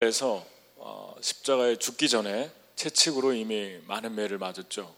그래서 0.00 0.46
어, 0.76 1.14
십자가에 1.20 1.76
죽기 1.76 2.08
전에 2.08 2.50
채찍으로 2.74 3.34
이미 3.34 3.76
많은 3.86 4.14
매를 4.14 4.38
맞았죠. 4.38 4.96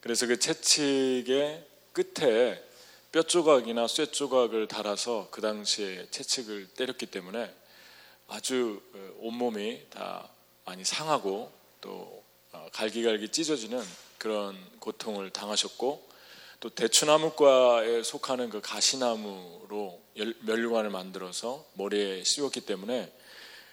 그래서 0.00 0.26
그 0.26 0.36
채찍의 0.36 1.64
끝에 1.92 2.60
뼈 3.12 3.22
조각이나 3.22 3.86
쇠 3.86 4.06
조각을 4.06 4.66
달아서 4.66 5.28
그 5.30 5.40
당시에 5.40 6.08
채찍을 6.10 6.70
때렸기 6.70 7.06
때문에 7.06 7.54
아주 8.26 8.82
어, 8.96 9.12
온몸이 9.20 9.86
다 9.90 10.28
많이 10.64 10.84
상하고 10.84 11.52
또 11.80 12.24
어, 12.50 12.66
갈기갈기 12.72 13.28
찢어지는 13.28 13.80
그런 14.18 14.58
고통을 14.80 15.30
당하셨고 15.30 16.08
또 16.58 16.68
대추나무과에 16.68 18.02
속하는 18.02 18.50
그 18.50 18.60
가시나무로 18.60 20.02
멸류관을 20.40 20.90
만들어서 20.90 21.64
머리에 21.74 22.24
씌웠기 22.24 22.62
때문에 22.62 23.21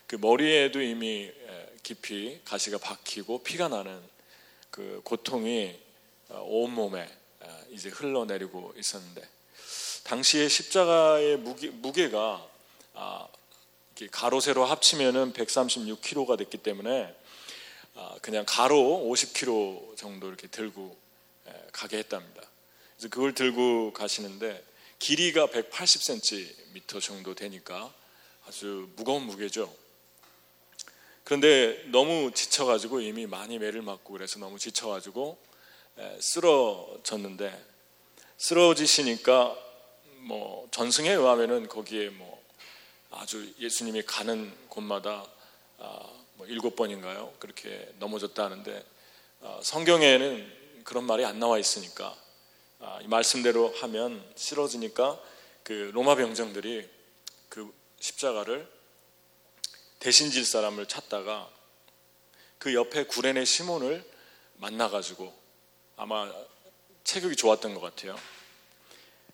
그 0.10 0.16
머리에도 0.16 0.82
이미 0.82 1.32
깊이 1.84 2.42
가시가 2.44 2.80
박히고 2.80 3.44
피가 3.44 3.68
나는 3.68 4.02
그 4.72 5.02
고통이 5.04 5.80
어, 6.30 6.44
온 6.48 6.74
몸에 6.74 7.08
이제 7.70 7.90
흘러내리고 7.90 8.74
있었는데 8.76 9.22
당시에 10.06 10.48
십자가의 10.48 11.38
무게, 11.38 12.10
아, 12.96 13.28
가로 14.10 14.40
세로 14.40 14.66
합치면은 14.66 15.32
136kg가 15.34 16.40
됐기 16.40 16.58
때문에 16.58 17.16
아, 17.94 18.16
그냥 18.24 18.46
가로 18.48 18.76
50kg 19.12 19.96
정도 19.96 20.28
이렇게 20.28 20.48
들고 20.48 20.98
가게 21.72 22.00
했답니다. 22.00 22.42
그래서 22.96 23.10
그걸 23.10 23.36
들고 23.36 23.94
가시는데 23.94 24.66
길이가 24.98 25.46
180cm 25.46 27.00
정도 27.00 27.36
되니까 27.36 27.94
아주 28.48 28.90
무거운 28.96 29.22
무게죠. 29.28 29.72
그런데 31.30 31.84
너무 31.92 32.32
지쳐가지고 32.32 33.02
이미 33.02 33.28
많이 33.28 33.60
매를 33.60 33.84
맞고 33.84 34.14
그래서 34.14 34.40
너무 34.40 34.58
지쳐가지고 34.58 35.38
쓰러졌는데 36.20 37.66
쓰러지시니까 38.36 39.56
뭐 40.22 40.68
전승에 40.72 41.12
의하면은 41.12 41.68
거기에 41.68 42.10
뭐 42.10 42.44
아주 43.12 43.48
예수님이 43.60 44.02
가는 44.08 44.52
곳마다 44.70 45.24
아, 45.78 46.10
뭐 46.34 46.48
일곱 46.48 46.76
번인가요? 46.76 47.32
그렇게 47.38 47.88
넘어졌다 48.00 48.44
하는데 48.44 48.84
아, 49.44 49.60
성경에는 49.62 50.82
그런 50.84 51.04
말이 51.04 51.26
안 51.26 51.38
나와 51.38 51.60
있으니까 51.60 52.18
아, 52.80 52.98
이 53.04 53.08
말씀대로 53.08 53.72
하면 53.82 54.20
쓰러지니까 54.36 55.22
그 55.62 55.92
로마 55.94 56.16
병정들이 56.16 56.90
그 57.50 57.72
십자가를 58.00 58.79
대신 60.00 60.32
질 60.32 60.46
사람을 60.46 60.86
찾다가 60.86 61.50
그 62.58 62.74
옆에 62.74 63.04
구레네 63.04 63.46
시몬을 63.46 64.04
만나가지고 64.56 65.34
아마 65.98 66.32
체격이 67.04 67.36
좋았던 67.36 67.74
것 67.74 67.82
같아요. 67.82 68.18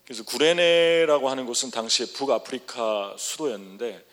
그래서 0.05 0.23
구레네라고 0.23 1.29
하는 1.29 1.45
곳은 1.45 1.71
당시에 1.71 2.07
북아프리카 2.13 3.15
수도였는데 3.17 4.05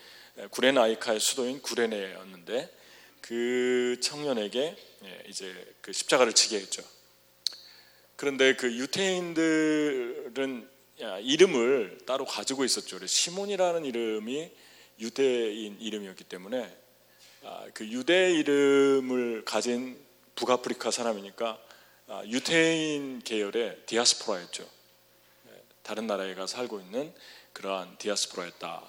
구레나이카의 0.51 1.19
수도인 1.19 1.61
구레네였는데 1.61 2.77
그 3.21 3.97
청년에게 4.01 4.75
예, 5.05 5.23
이제 5.27 5.53
그 5.81 5.93
십자가를 5.93 6.33
지게 6.33 6.57
했죠. 6.57 6.83
그런데 8.15 8.55
그 8.55 8.71
유태인들은 8.75 10.69
이름을 11.21 11.99
따로 12.05 12.25
가지고 12.25 12.63
있었죠. 12.63 13.05
시몬이라는 13.05 13.85
이름이 13.85 14.51
유대인 14.99 15.79
이름이었기 15.79 16.23
때문에 16.25 16.77
아, 17.43 17.65
그 17.73 17.87
유대 17.89 18.31
이름을 18.31 19.43
가진 19.45 19.99
북아프리카 20.35 20.91
사람이니까 20.91 21.59
아, 22.07 22.23
유태인 22.25 23.21
계열의 23.23 23.83
디아스포라였죠. 23.85 24.69
다른 25.83 26.07
나라에 26.07 26.33
가서 26.33 26.55
살고 26.55 26.79
있는 26.79 27.13
그러한 27.51 27.97
디아스포라였다. 27.97 28.83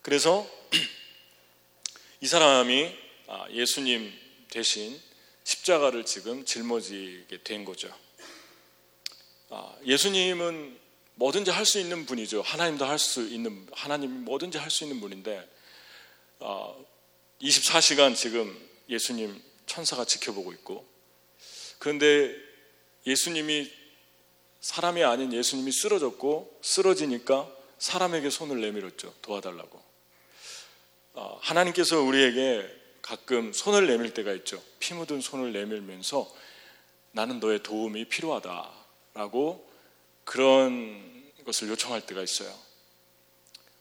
그래서 0.00 0.46
이 2.20 2.26
사람이 2.26 2.98
아, 3.28 3.46
예수님 3.50 4.12
대신 4.50 5.00
십자가를 5.44 6.04
지금 6.04 6.44
짊어지게 6.44 7.42
된 7.42 7.64
거죠. 7.64 7.94
아, 9.50 9.76
예수님은 9.84 10.81
뭐든지 11.14 11.50
할 11.50 11.64
수 11.64 11.78
있는 11.78 12.06
분이죠. 12.06 12.42
하나님도 12.42 12.84
할 12.84 12.98
수 12.98 13.22
있는 13.22 13.66
하나님 13.72 14.24
뭐든지 14.24 14.58
할 14.58 14.70
수 14.70 14.84
있는 14.84 15.00
분인데 15.00 15.48
24시간 17.40 18.12
아, 18.12 18.14
지금 18.14 18.68
예수님 18.88 19.40
천사가 19.66 20.04
지켜보고 20.04 20.52
있고 20.54 20.86
그런데 21.78 22.34
예수님이 23.06 23.70
사람이 24.60 25.02
아닌 25.02 25.32
예수님이 25.32 25.72
쓰러졌고 25.72 26.60
쓰러지니까 26.62 27.50
사람에게 27.78 28.30
손을 28.30 28.60
내밀었죠. 28.60 29.12
도와달라고. 29.22 29.82
아, 31.14 31.36
하나님께서 31.40 32.00
우리에게 32.00 32.82
가끔 33.02 33.52
손을 33.52 33.88
내밀 33.88 34.14
때가 34.14 34.32
있죠. 34.34 34.62
피 34.78 34.94
묻은 34.94 35.20
손을 35.20 35.52
내밀면서 35.52 36.32
나는 37.10 37.40
너의 37.40 37.62
도움이 37.64 38.04
필요하다라고 38.06 39.71
그런 40.24 41.32
것을 41.44 41.68
요청할 41.68 42.06
때가 42.06 42.22
있어요. 42.22 42.52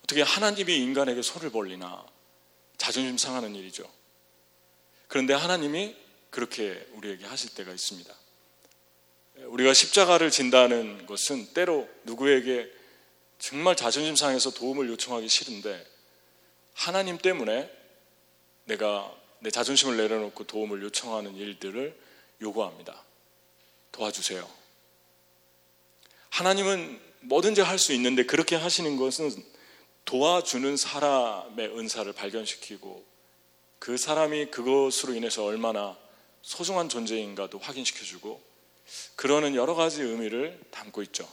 어떻게 0.04 0.22
하나님이 0.22 0.78
인간에게 0.78 1.22
손을 1.22 1.52
벌리나 1.52 2.06
자존심 2.78 3.18
상하는 3.18 3.56
일이죠. 3.56 3.90
그런데 5.08 5.34
하나님이 5.34 5.96
그렇게 6.30 6.88
우리에게 6.94 7.26
하실 7.26 7.54
때가 7.54 7.72
있습니다. 7.72 8.14
우리가 9.46 9.74
십자가를 9.74 10.32
진다는 10.32 11.06
것은 11.06 11.54
때로 11.54 11.88
누구에게 12.04 12.72
정말 13.40 13.76
자존심 13.76 14.16
상해서 14.16 14.52
도움을 14.52 14.90
요청하기 14.90 15.28
싫은데 15.28 15.86
하나님 16.74 17.18
때문에 17.18 17.70
내가 18.66 19.14
내 19.40 19.50
자존심을 19.50 19.98
내려놓고 19.98 20.46
도움을 20.46 20.84
요청하는 20.84 21.36
일들을 21.36 22.00
요구합니다. 22.42 23.04
도와주세요. 23.92 24.61
하나님은 26.32 27.00
뭐든지 27.22 27.62
할 27.62 27.78
수 27.78 27.94
있는데 27.94 28.24
그렇게 28.24 28.56
하시는 28.56 28.98
것은 28.98 29.32
도와주는 30.06 30.76
사람의 30.76 31.78
은사를 31.78 32.12
발견시키고 32.14 33.06
그 33.80 33.98
사람이 33.98 34.48
그것으로 34.48 35.14
인해서 35.14 35.46
얼마나 35.46 35.98
소중한 36.42 36.90
존재인가도 36.90 37.60
확인시켜주고 37.60 38.42
그러는 39.16 39.56
여러 39.56 39.76
가지 39.76 40.02
의미를 40.02 40.60
담고 40.72 41.04
있죠. 41.04 41.28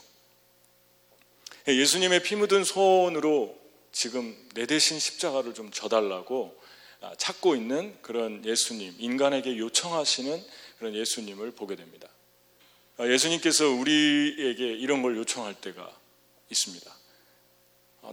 예수님의 1.67 2.23
피 2.23 2.35
묻은 2.35 2.63
손으로 2.63 3.57
지금 3.91 4.35
내 4.53 4.65
대신 4.65 4.99
십자가를 4.99 5.53
좀 5.53 5.71
져달라고 5.71 6.59
찾고 7.17 7.55
있는 7.55 7.97
그런 8.01 8.45
예수님, 8.45 8.95
인간에게 8.99 9.57
요청하시는 9.57 10.45
그런 10.77 10.93
예수님을 10.93 11.51
보게 11.51 11.75
됩니다. 11.75 12.07
예수님께서 13.07 13.69
우리에게 13.69 14.73
이런 14.73 15.01
걸 15.01 15.15
요청할 15.17 15.55
때가 15.55 15.89
있습니다. 16.49 16.93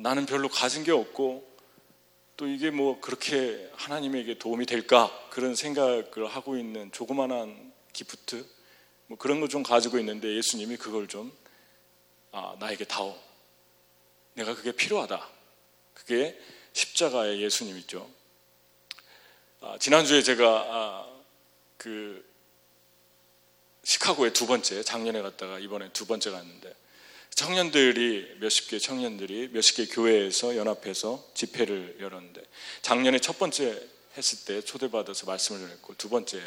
나는 0.01 0.27
별로 0.27 0.49
가진 0.49 0.85
게 0.85 0.93
없고 0.93 1.57
또 2.37 2.47
이게 2.47 2.71
뭐 2.71 3.01
그렇게 3.01 3.71
하나님에게 3.75 4.39
도움이 4.39 4.67
될까 4.67 5.11
그런 5.31 5.55
생각을 5.55 6.27
하고 6.29 6.57
있는 6.57 6.93
조그만한 6.93 7.73
기프트 7.93 8.47
뭐 9.07 9.17
그런 9.19 9.41
거 9.41 9.49
좀 9.49 9.63
가지고 9.63 9.99
있는데 9.99 10.37
예수님이 10.37 10.77
그걸 10.77 11.07
좀 11.09 11.33
아, 12.33 12.55
나에게 12.59 12.85
다오. 12.85 13.17
내가 14.35 14.55
그게 14.55 14.73
필요하다. 14.73 15.27
그게 15.95 16.39
십자가의 16.75 17.41
예수님이죠. 17.43 18.07
아, 19.63 19.79
지난주에 19.81 20.23
제가 20.23 20.47
아, 20.69 21.09
그 21.79 22.23
시카고에 23.87 24.33
두 24.33 24.49
번째 24.49 24.83
작년에 24.83 25.23
갔다가 25.23 25.61
이번에 25.61 25.91
두 25.93 26.07
번째 26.07 26.33
갔는데 26.33 26.75
청년들이 27.31 28.39
몇십 28.41 28.69
개 28.69 28.81
청년들이 28.81 29.51
몇십 29.53 29.77
개 29.77 29.87
교회에서 29.87 30.57
연합해서 30.57 31.25
집회를 31.35 31.99
열었는데 32.01 32.43
작년에 32.83 33.21
첫 33.21 33.39
번째 33.39 33.81
했을 34.17 34.45
때 34.45 34.61
초대받아서 34.61 35.27
말씀을 35.27 35.61
전했고 35.61 35.95
두 35.99 36.09
번째 36.09 36.43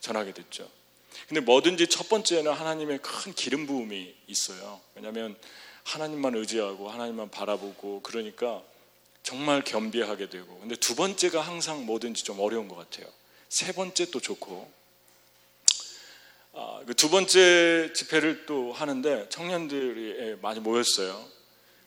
전하게 0.00 0.32
됐죠. 0.32 0.68
근데 1.28 1.40
뭐든지 1.40 1.86
첫 1.86 2.08
번째는 2.08 2.50
하나님의 2.50 2.98
큰 3.02 3.34
기름 3.34 3.68
부음이 3.68 4.12
있어요. 4.26 4.80
왜냐하면 4.96 5.36
하나님만 5.84 6.34
의지하고 6.34 6.90
하나님만 6.90 7.30
바라보고 7.30 8.00
그러니까 8.02 8.64
정말 9.22 9.62
겸비하게 9.62 10.28
되고 10.28 10.58
근데 10.58 10.74
두 10.74 10.96
번째가 10.96 11.40
항상 11.40 11.86
뭐든지 11.86 12.24
좀 12.24 12.40
어려운 12.40 12.66
것 12.66 12.74
같아요. 12.74 13.06
세 13.48 13.70
번째 13.70 14.10
또 14.10 14.18
좋고 14.18 14.79
두 16.96 17.08
번째 17.08 17.92
집회를 17.94 18.46
또 18.46 18.72
하는데 18.72 19.28
청년들이 19.28 20.36
많이 20.42 20.60
모였어요. 20.60 21.24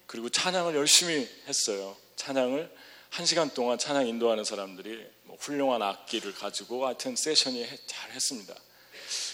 그리고 0.07 0.29
찬양을 0.29 0.75
열심히 0.75 1.27
했어요. 1.47 1.95
찬양을 2.15 2.69
한 3.09 3.25
시간 3.25 3.49
동안 3.53 3.77
찬양 3.77 4.07
인도하는 4.07 4.43
사람들이 4.43 5.05
뭐 5.23 5.37
훌륭한 5.39 5.81
악기를 5.81 6.33
가지고 6.33 6.85
하여튼 6.85 7.15
세션이 7.15 7.67
잘 7.85 8.11
했습니다. 8.11 8.55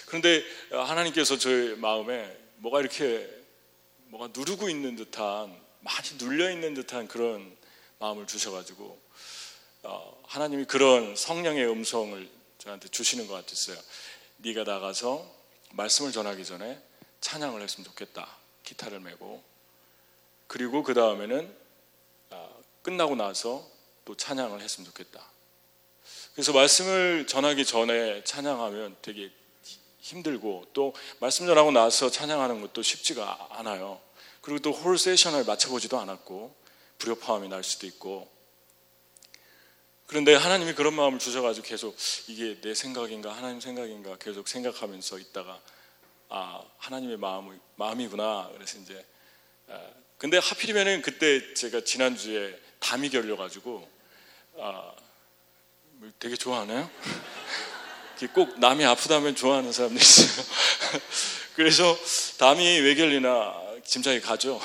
그런데 0.08 0.44
하나님께서 0.72 1.38
저의 1.38 1.78
마음에 1.78 2.36
뭐가 2.58 2.80
이렇게 2.80 3.30
뭐가 4.08 4.30
누르고 4.36 4.70
있는 4.70 4.96
듯한 4.96 5.56
많이 5.82 6.10
눌려 6.18 6.52
있는 6.52 6.74
듯한 6.74 7.08
그런 7.08 7.56
마음을 8.00 8.28
주셔가지고 8.28 9.00
어, 9.84 10.22
하나님이 10.28 10.66
그런 10.66 11.16
성령의 11.16 11.70
음성을 11.70 12.30
저한테 12.58 12.90
주시는 12.90 13.28
것 13.28 13.34
같았어요. 13.34 13.78
네가 14.42 14.64
나가서 14.64 15.26
말씀을 15.72 16.12
전하기 16.12 16.46
전에 16.46 16.82
찬양을 17.22 17.62
했으면 17.62 17.86
좋겠다. 17.86 18.28
기타를 18.64 19.00
메고 19.00 19.44
그리고 20.48 20.84
그 20.84 20.94
다음에는 20.94 21.56
아, 22.32 22.50
끝나고 22.82 23.16
나서 23.16 23.68
또 24.06 24.16
찬양을 24.16 24.62
했으면 24.62 24.86
좋겠다. 24.86 25.24
그래서 26.34 26.54
말씀을 26.54 27.28
전하기 27.28 27.66
전에 27.66 28.24
찬양하면 28.24 28.98
되게 29.02 29.32
힘들고 30.00 30.68
또 30.74 30.96
말씀 31.20 31.46
전하고 31.46 31.72
나서 31.72 32.10
찬양하는 32.10 32.62
것도 32.62 32.82
쉽지가 32.82 33.50
않아요. 33.52 34.00
그리고 34.42 34.60
또 34.60 34.72
홀 34.72 34.98
세션을 34.98 35.44
맞춰보지도 35.44 36.00
않았고 36.00 36.56
불협화음이 36.98 37.50
날 37.50 37.64
수도 37.64 37.86
있고 37.88 38.30
그런데 40.10 40.34
하나님이 40.34 40.74
그런 40.74 40.96
마음을 40.96 41.20
주셔가지고 41.20 41.68
계속 41.68 41.96
이게 42.28 42.60
내 42.62 42.74
생각인가 42.74 43.32
하나님 43.32 43.62
생각인가 43.62 44.18
계속 44.18 44.48
생각하면서 44.48 45.20
있다가 45.20 45.62
아 46.30 46.64
하나님의 46.80 47.18
마음 47.18 47.60
마음이구나 47.76 48.50
그래서 48.56 48.80
이제 48.80 49.06
아, 49.68 49.80
근데 50.18 50.40
하필이면은 50.40 51.04
그때 51.04 51.54
제가 51.54 51.82
지난 51.82 52.18
주에 52.18 52.60
담이 52.80 53.12
결려가지고 53.12 53.88
아 54.58 54.94
되게 56.18 56.36
좋아하나요? 56.36 56.90
꼭 58.34 58.60
남이 58.60 58.84
아프다면 58.86 59.36
좋아하는 59.36 59.72
사람들 59.72 60.02
있어요. 60.02 60.44
그래서 61.56 61.96
담이 62.40 62.80
왜 62.80 62.96
결리나 62.96 63.54
짐작이 63.86 64.22
가죠. 64.22 64.60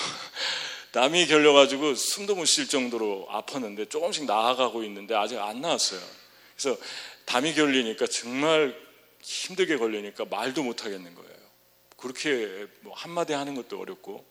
담이 0.94 1.26
결려가지고 1.26 1.96
숨도 1.96 2.36
못 2.36 2.44
쉴 2.46 2.68
정도로 2.68 3.26
아팠는데 3.28 3.90
조금씩 3.90 4.26
나아가고 4.26 4.84
있는데 4.84 5.16
아직 5.16 5.40
안 5.40 5.60
나왔어요. 5.60 6.00
그래서 6.56 6.80
담이 7.24 7.54
결리니까 7.54 8.06
정말 8.06 8.80
힘들게 9.20 9.76
걸리니까 9.76 10.26
말도 10.26 10.62
못 10.62 10.84
하겠는 10.84 11.12
거예요. 11.16 11.34
그렇게 11.96 12.68
뭐 12.82 12.94
한마디 12.94 13.32
하는 13.32 13.56
것도 13.56 13.80
어렵고. 13.80 14.24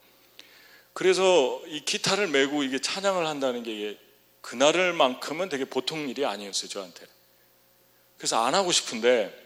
그래서 0.94 1.62
이 1.68 1.82
기타를 1.82 2.30
메고 2.30 2.64
이게 2.64 2.80
찬양을 2.80 3.28
한다는 3.28 3.64
게 3.64 4.00
그날을만큼은 4.40 5.50
되게 5.50 5.66
보통 5.66 6.08
일이 6.08 6.26
아니었어요, 6.26 6.70
저한테. 6.70 7.06
그래서 8.18 8.42
안 8.46 8.56
하고 8.56 8.72
싶은데, 8.72 9.38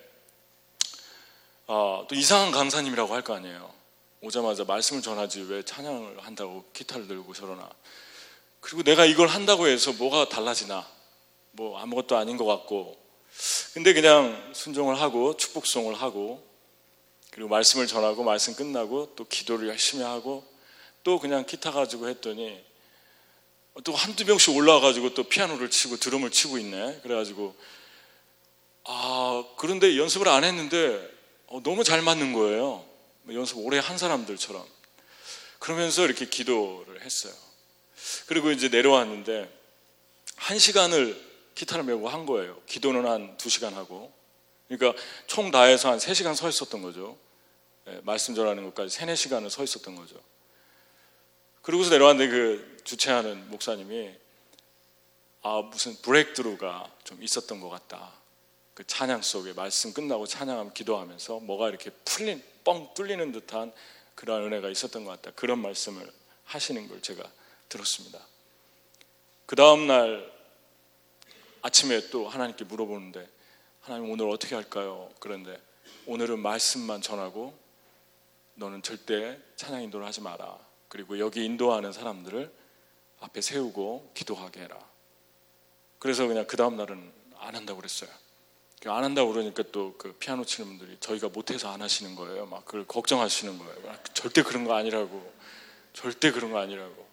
어, 1.66 2.06
또 2.08 2.14
이상한 2.14 2.52
강사님이라고 2.52 3.16
할 3.16 3.24
거 3.24 3.34
아니에요. 3.34 3.74
오자마자 4.22 4.64
말씀을 4.64 5.02
전하지 5.02 5.42
왜 5.50 5.64
찬양을 5.64 6.20
한다고 6.20 6.66
기타를 6.74 7.08
들고 7.08 7.34
저러나. 7.34 7.70
그리고 8.60 8.84
내가 8.84 9.06
이걸 9.06 9.28
한다고 9.28 9.68
해서 9.68 9.94
뭐가 9.94 10.30
달라지나. 10.30 10.88
뭐 11.52 11.78
아무것도 11.80 12.18
아닌 12.18 12.38
것 12.38 12.46
같고. 12.46 12.98
근데 13.74 13.94
그냥 13.94 14.52
순종을 14.54 15.00
하고 15.00 15.38
축복송을 15.38 15.94
하고 15.96 16.44
그리고 17.32 17.50
말씀을 17.50 17.86
전하고 17.86 18.24
말씀 18.24 18.56
끝나고 18.56 19.14
또 19.16 19.26
기도를 19.26 19.68
열심히 19.68 20.04
하고 20.04 20.44
또 21.04 21.20
그냥 21.20 21.46
기타 21.46 21.72
가지고 21.72 22.10
했더니 22.10 22.60
또 23.84 23.94
한두 23.94 24.26
명씩 24.26 24.56
올라와가지고 24.56 25.14
또 25.14 25.24
피아노를 25.24 25.70
치고 25.70 25.98
드럼을 25.98 26.32
치고 26.32 26.58
있네. 26.58 27.02
그래가지고 27.04 27.56
아 28.86 29.46
그런데 29.58 29.98
연습을 29.98 30.28
안 30.28 30.44
했는데 30.44 31.08
어, 31.46 31.62
너무 31.62 31.84
잘 31.84 32.02
맞는 32.02 32.34
거예요. 32.34 32.87
뭐 33.28 33.36
연습 33.36 33.58
오래 33.58 33.78
한 33.78 33.98
사람들처럼 33.98 34.66
그러면서 35.60 36.06
이렇게 36.06 36.26
기도를 36.26 37.02
했어요. 37.02 37.34
그리고 38.28 38.52
이제 38.52 38.70
내려왔는데 38.70 39.54
한 40.38 40.58
시간을 40.58 41.28
기타를 41.56 41.84
메고 41.84 42.08
한 42.08 42.26
거예요. 42.26 42.62
기도는 42.68 43.06
한 43.06 43.36
두 43.38 43.50
시간 43.50 43.74
하고. 43.74 44.14
그러니까 44.70 45.02
총 45.28 45.52
다 45.52 45.64
해서 45.64 45.92
한 45.92 46.00
세 46.00 46.14
시간 46.14 46.36
서 46.36 46.48
있었던 46.48 46.82
거죠. 46.82 47.18
네, 47.86 48.00
말씀 48.04 48.34
전하는 48.34 48.64
것까지 48.64 48.96
세네 48.96 49.16
시간을 49.16 49.50
서 49.50 49.62
있었던 49.64 49.96
거죠. 49.96 50.16
그러고서 51.62 51.90
내려왔는데 51.90 52.32
그 52.32 52.78
주최하는 52.86 53.50
목사님이 53.50 54.16
아, 55.42 55.62
무슨 55.70 55.96
브레이크드루가 56.02 56.90
좀 57.04 57.22
있었던 57.22 57.60
것 57.60 57.68
같다. 57.70 58.14
그 58.74 58.86
찬양 58.88 59.22
속에 59.22 59.52
말씀 59.52 59.92
끝나고 59.92 60.28
찬양하면 60.28 60.74
기도하면서 60.74 61.40
뭐가 61.42 61.68
이렇게 61.68 61.90
풀린 62.06 62.42
뻥 62.68 62.94
뚫리는 62.94 63.32
듯한 63.32 63.72
그러한 64.16 64.44
은혜가 64.44 64.70
있었던 64.70 65.06
것 65.06 65.12
같다. 65.12 65.32
그런 65.38 65.60
말씀을 65.60 66.06
하시는 66.44 66.86
걸 66.90 67.02
제가 67.02 67.24
들었습니다. 67.70 68.20
그 69.46 69.56
다음 69.56 69.88
날 69.88 70.30
아침에 71.62 72.10
또 72.10 72.28
하나님께 72.28 72.66
물어보는데 72.66 73.26
하나님 73.80 74.12
오늘 74.12 74.30
어떻게 74.30 74.54
할까요? 74.54 75.10
그런데 75.22 75.58
오늘은 76.08 76.40
말씀만 76.40 77.02
전하고 77.02 77.58
너는 78.56 78.82
절대 78.82 79.40
찬양 79.56 79.84
인도를 79.84 80.06
하지 80.06 80.20
마라. 80.20 80.60
그리고 80.90 81.20
여기 81.20 81.46
인도하는 81.46 81.94
사람들을 81.94 82.52
앞에 83.22 83.40
세우고 83.40 84.12
기도하게 84.14 84.64
해라. 84.64 84.78
그래서 86.00 86.28
그냥 86.28 86.46
그 86.46 86.58
다음 86.58 86.76
날은 86.76 87.14
안 87.38 87.56
한다고 87.56 87.80
그랬어요. 87.80 88.10
안 88.86 89.04
한다고 89.04 89.32
그러니까 89.34 89.64
또 89.72 89.96
그 89.98 90.14
피아노 90.14 90.46
치는 90.46 90.78
분들이 90.78 90.98
저희가 91.00 91.30
못해서 91.30 91.72
안 91.72 91.82
하시는 91.82 92.16
거예요. 92.16 92.46
막 92.46 92.64
그걸 92.66 92.86
걱정하시는 92.86 93.58
거예요. 93.58 93.98
절대 94.14 94.44
그런 94.44 94.66
거 94.66 94.76
아니라고. 94.76 95.34
절대 95.94 96.32
그런 96.32 96.52
거 96.52 96.60
아니라고. 96.60 97.08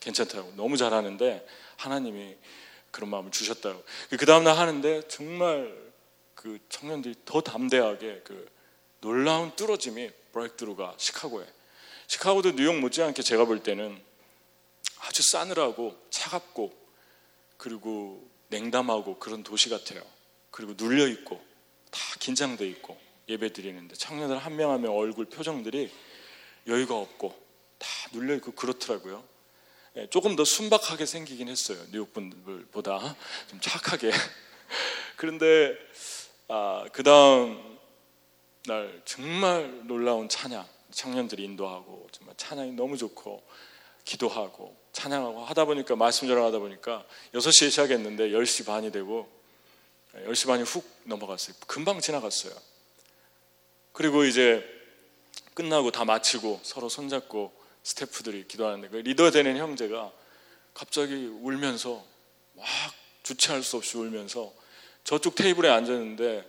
괜찮다고. 0.00 0.54
너무 0.56 0.76
잘하는데 0.78 1.46
하나님이 1.76 2.36
그런 2.90 3.10
마음을 3.10 3.30
주셨다고. 3.30 3.84
그 4.18 4.24
다음날 4.24 4.56
하는데 4.56 5.06
정말 5.08 5.76
그 6.34 6.58
청년들이 6.70 7.16
더 7.26 7.42
담대하게 7.42 8.22
그 8.24 8.50
놀라운 9.02 9.54
뚫어짐이 9.56 10.10
브레이크드루가 10.32 10.94
시카고에. 10.96 11.46
시카고도 12.06 12.52
뉴욕 12.52 12.78
못지않게 12.78 13.22
제가 13.22 13.44
볼 13.44 13.62
때는 13.62 14.02
아주 15.00 15.22
싸늘하고 15.22 15.96
차갑고 16.10 16.72
그리고 17.56 18.26
냉담하고 18.48 19.18
그런 19.18 19.42
도시 19.42 19.68
같아요. 19.68 20.02
그리고 20.60 20.74
눌려 20.76 21.08
있고 21.08 21.42
다 21.90 21.98
긴장돼 22.18 22.68
있고 22.68 22.98
예배 23.28 23.52
드리는데 23.54 23.94
청년들 23.94 24.36
한 24.36 24.52
명 24.56 24.70
한 24.70 24.82
명 24.82 24.94
얼굴 24.94 25.24
표정들이 25.24 25.90
여유가 26.66 26.96
없고 26.96 27.34
다 27.78 27.88
눌려 28.12 28.34
있고 28.36 28.52
그렇더라고요. 28.52 29.24
예, 29.96 30.06
조금 30.08 30.36
더 30.36 30.44
순박하게 30.44 31.06
생기긴 31.06 31.48
했어요. 31.48 31.78
뉴욕 31.90 32.12
분들보다 32.12 33.16
좀 33.48 33.60
착하게. 33.60 34.10
그런데 35.16 35.74
아, 36.48 36.84
그 36.92 37.02
다음 37.02 37.78
날 38.66 39.00
정말 39.06 39.86
놀라운 39.86 40.28
찬양 40.28 40.66
청년들이 40.92 41.42
인도하고 41.44 42.06
정말 42.12 42.34
찬양이 42.36 42.72
너무 42.72 42.98
좋고 42.98 43.42
기도하고 44.04 44.76
찬양하고 44.92 45.42
하다 45.46 45.64
보니까 45.64 45.96
말씀 45.96 46.28
전하다 46.28 46.58
보니까 46.58 47.06
6시에 47.32 47.70
시작했는데 47.70 48.28
10시 48.30 48.66
반이 48.66 48.92
되고 48.92 49.39
10시 50.14 50.46
반이 50.46 50.62
훅 50.62 51.02
넘어갔어요. 51.04 51.56
금방 51.66 52.00
지나갔어요. 52.00 52.52
그리고 53.92 54.24
이제 54.24 54.64
끝나고 55.54 55.90
다 55.90 56.04
마치고 56.04 56.60
서로 56.62 56.88
손잡고 56.88 57.52
스태프들이 57.82 58.48
기도하는데 58.48 58.88
그 58.88 58.96
리더 58.96 59.30
되는 59.30 59.56
형제가 59.56 60.12
갑자기 60.74 61.26
울면서 61.26 62.04
막 62.54 62.66
주체할 63.22 63.62
수 63.62 63.76
없이 63.76 63.96
울면서 63.96 64.52
저쪽 65.04 65.34
테이블에 65.34 65.68
앉았는데 65.68 66.48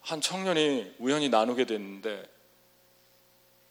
한 0.00 0.20
청년이 0.20 0.96
우연히 0.98 1.28
나누게 1.28 1.64
됐는데 1.64 2.30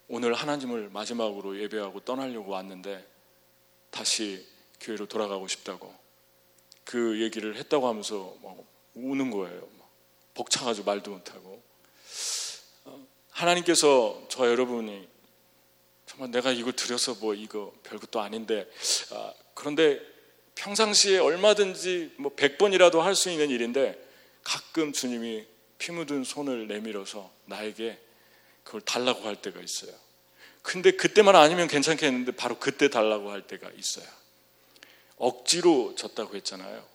오늘 0.08 0.34
하나님을 0.34 0.90
마지막으로 0.90 1.60
예배하고 1.60 2.02
떠나려고 2.02 2.52
왔는데 2.52 3.06
다시 3.90 4.46
교회로 4.80 5.06
돌아가고 5.08 5.48
싶다고 5.48 5.94
그 6.84 7.22
얘기를 7.22 7.56
했다고 7.56 7.88
하면서 7.88 8.36
우는 8.96 9.32
거예요. 9.32 9.68
벅차가지고 10.34 10.86
말도 10.86 11.12
못하고. 11.12 11.62
어, 12.86 13.08
하나님께서 13.32 14.22
저 14.30 14.48
여러분이 14.48 15.08
정말 16.06 16.32
내가 16.32 16.52
이거 16.52 16.72
드려서 16.72 17.16
뭐 17.16 17.34
이거 17.34 17.74
별것도 17.84 18.20
아닌데 18.22 18.70
아, 19.12 19.34
그런데 19.54 20.00
평상시에 20.56 21.18
얼마든지 21.20 22.14
뭐 22.18 22.36
100번이라도 22.36 23.00
할 23.00 23.16
수 23.16 23.30
있는 23.32 23.50
일인데 23.50 24.00
가끔 24.44 24.94
주님이 24.94 25.46
피 25.78 25.92
묻은 25.92 26.24
손을 26.24 26.68
내밀어서 26.68 27.32
나에게 27.46 28.00
그걸 28.64 28.82
달라고 28.82 29.22
할 29.28 29.36
때가 29.36 29.60
있어요. 29.60 29.92
근데 30.62 30.92
그때만 30.92 31.36
아니면 31.36 31.68
괜찮겠는데 31.68 32.34
바로 32.34 32.58
그때 32.60 32.90
달라고 32.90 33.32
할 33.32 33.42
때가 33.48 33.70
있어요. 33.78 34.06
억지로 35.18 35.94
졌다고 35.96 36.36
했잖아요. 36.36 36.86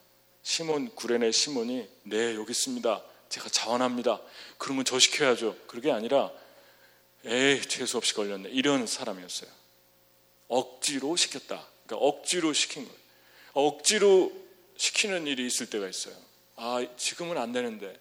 시몬 0.53 0.89
구레네 0.95 1.31
시몬이 1.31 1.87
네 2.05 2.35
여기 2.35 2.53
있습니다. 2.53 3.03
제가 3.29 3.51
자원합니다. 3.51 4.19
그러면 4.57 4.87
저 4.87 4.99
시켜야죠. 4.99 5.55
그게 5.67 5.93
아니라 5.93 6.31
에이 7.27 7.61
재수 7.61 7.99
없이 7.99 8.15
걸렸네 8.15 8.49
이런 8.49 8.87
사람이었어요. 8.87 9.51
억지로 10.49 11.17
시켰다. 11.17 11.67
그러니까 11.85 12.07
억지로 12.07 12.55
시킨 12.55 12.85
거예요. 12.87 12.99
억지로 13.53 14.33
시키는 14.79 15.27
일이 15.27 15.47
있을 15.47 15.69
때가 15.69 15.87
있어요. 15.87 16.15
아 16.57 16.83
지금은 16.97 17.37
안 17.37 17.53
되는데 17.53 17.95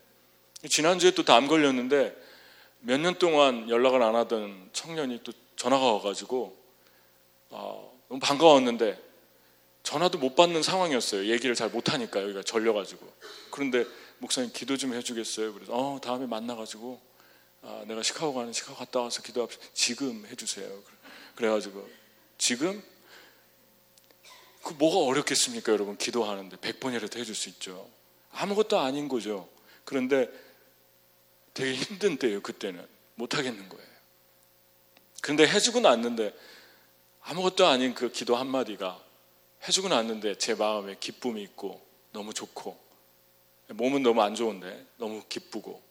지난주에 0.70 1.12
또 1.12 1.24
담 1.24 1.48
걸렸는데 1.50 2.16
몇 2.80 2.98
년 3.02 3.16
동안 3.20 3.70
연락을 3.70 4.02
안 4.02 4.16
하던 4.16 4.70
청년이 4.72 5.20
또 5.26 5.34
전화가 5.58 5.84
와가지고 5.96 6.58
아, 7.50 7.82
너무 8.08 8.22
반가웠는데 8.22 9.07
전화도 9.88 10.18
못 10.18 10.36
받는 10.36 10.64
상황이었어요. 10.64 11.28
얘기를 11.32 11.56
잘 11.56 11.70
못하니까 11.70 12.22
여기가 12.22 12.44
절려가지고. 12.44 13.10
그런데 13.52 13.86
목사님 14.18 14.52
기도 14.52 14.76
좀 14.76 14.94
해주겠어요. 14.94 15.54
그래서 15.54 15.72
어 15.74 16.02
다음에 16.02 16.26
만나가지고 16.26 17.00
아, 17.62 17.86
내가 17.88 18.04
시카고 18.04 18.34
가는 18.34 18.52
시카고 18.52 18.76
갔다 18.76 19.00
와서 19.00 19.22
기도합시다. 19.22 19.66
지금 19.74 20.26
해주세요. 20.26 20.68
그래가지고 21.36 21.88
지금 22.38 22.84
그 24.62 24.74
뭐가 24.74 25.10
어렵겠습니까, 25.10 25.72
여러분? 25.72 25.98
기도하는데 25.98 26.58
100번이라도 26.58 27.18
해줄 27.18 27.34
수 27.34 27.48
있죠. 27.48 27.90
아무것도 28.32 28.78
아닌 28.78 29.08
거죠. 29.08 29.48
그런데 29.86 30.30
되게 31.54 31.74
힘든 31.74 32.18
때예요, 32.18 32.42
그때는. 32.42 32.86
못 33.16 33.38
하겠는 33.38 33.70
거예요. 33.70 33.88
그런데 35.22 35.48
해주고 35.48 35.80
났는데 35.80 36.36
아무것도 37.22 37.66
아닌 37.66 37.94
그 37.94 38.12
기도 38.12 38.36
한마디가 38.36 39.07
해주고 39.68 39.90
났는데 39.90 40.36
제 40.36 40.56
마음에 40.56 40.96
기쁨이 41.00 41.42
있고 41.44 41.86
너무 42.14 42.34
좋고 42.34 42.78
몸은 43.70 44.02
너무 44.02 44.22
안 44.22 44.34
좋은데 44.34 44.86
너무 44.98 45.24
기쁘고 45.28 45.82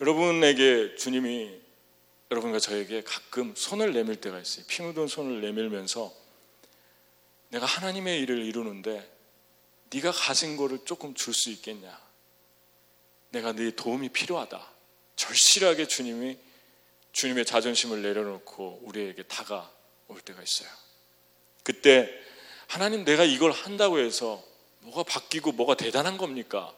여러분에게 0.00 0.96
주님이 0.96 1.60
여러분과 2.30 2.58
저에게 2.58 3.02
가끔 3.04 3.54
손을 3.54 3.92
내밀 3.92 4.16
때가 4.20 4.40
있어요. 4.40 4.64
피 4.66 4.82
묻은 4.82 5.06
손을 5.06 5.40
내밀면서 5.40 6.12
내가 7.50 7.66
하나님의 7.66 8.20
일을 8.20 8.44
이루는데 8.44 9.08
네가 9.92 10.10
가진 10.10 10.56
거를 10.56 10.80
조금 10.84 11.14
줄 11.14 11.32
수 11.32 11.50
있겠냐? 11.50 12.02
내가 13.30 13.52
네 13.52 13.70
도움이 13.70 14.08
필요하다. 14.08 14.72
절실하게 15.14 15.86
주님이 15.86 16.38
주님의 17.12 17.44
자존심을 17.44 18.02
내려놓고 18.02 18.80
우리에게 18.82 19.22
다가올 19.24 20.20
때가 20.24 20.42
있어요. 20.42 20.68
그때 21.62 22.23
하나님 22.66 23.04
내가 23.04 23.24
이걸 23.24 23.50
한다고 23.50 23.98
해서 23.98 24.42
뭐가 24.80 25.02
바뀌고 25.02 25.52
뭐가 25.52 25.74
대단한 25.74 26.18
겁니까? 26.18 26.74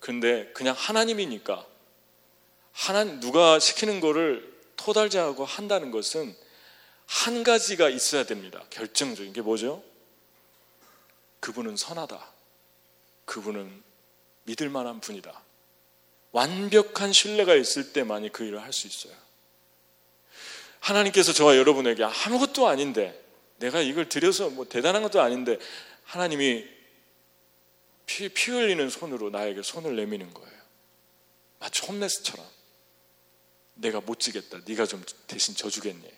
근데 0.00 0.50
그냥 0.52 0.74
하나님이니까 0.76 1.66
하나님 2.72 3.20
누가 3.20 3.58
시키는 3.58 4.00
거를 4.00 4.52
토달자하고 4.76 5.44
한다는 5.44 5.90
것은 5.90 6.36
한 7.06 7.42
가지가 7.44 7.88
있어야 7.88 8.24
됩니다. 8.24 8.64
결정적인 8.70 9.32
게 9.32 9.40
뭐죠? 9.40 9.82
그분은 11.40 11.76
선하다. 11.76 12.32
그분은 13.24 13.82
믿을 14.44 14.68
만한 14.68 15.00
분이다. 15.00 15.42
완벽한 16.32 17.12
신뢰가 17.12 17.54
있을 17.54 17.92
때만이 17.92 18.30
그 18.30 18.44
일을 18.44 18.60
할 18.62 18.72
수 18.72 18.86
있어요. 18.86 19.14
하나님께서 20.80 21.32
저와 21.32 21.56
여러분에게 21.56 22.04
아무것도 22.04 22.66
아닌데 22.68 23.23
내가 23.56 23.80
이걸 23.80 24.08
드려서 24.08 24.50
뭐 24.50 24.64
대단한 24.68 25.02
것도 25.02 25.20
아닌데 25.20 25.58
하나님이 26.04 26.68
피, 28.06 28.28
피 28.28 28.50
흘리는 28.50 28.90
손으로 28.90 29.30
나에게 29.30 29.62
손을 29.62 29.96
내미는 29.96 30.32
거예요. 30.34 30.54
마치 31.58 31.84
홈레스처럼 31.86 32.44
내가 33.74 34.00
못 34.00 34.20
지겠다. 34.20 34.58
네가 34.66 34.86
좀 34.86 35.02
대신 35.26 35.54
져주겠니? 35.54 36.08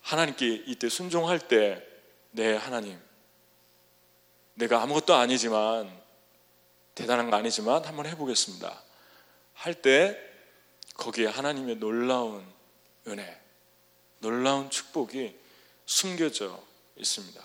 하나님께 0.00 0.64
이때 0.66 0.88
순종할 0.88 1.48
때, 1.48 1.84
네, 2.30 2.54
하나님. 2.54 2.98
내가 4.54 4.82
아무것도 4.82 5.14
아니지만, 5.14 5.90
대단한 6.94 7.28
거 7.30 7.36
아니지만 7.36 7.84
한번 7.84 8.06
해보겠습니다. 8.06 8.82
할 9.54 9.74
때, 9.74 10.18
거기에 10.94 11.26
하나님의 11.26 11.76
놀라운 11.76 12.46
은혜, 13.06 13.40
놀라운 14.20 14.70
축복이 14.70 15.36
숨겨져 15.86 16.62
있습니다. 16.96 17.44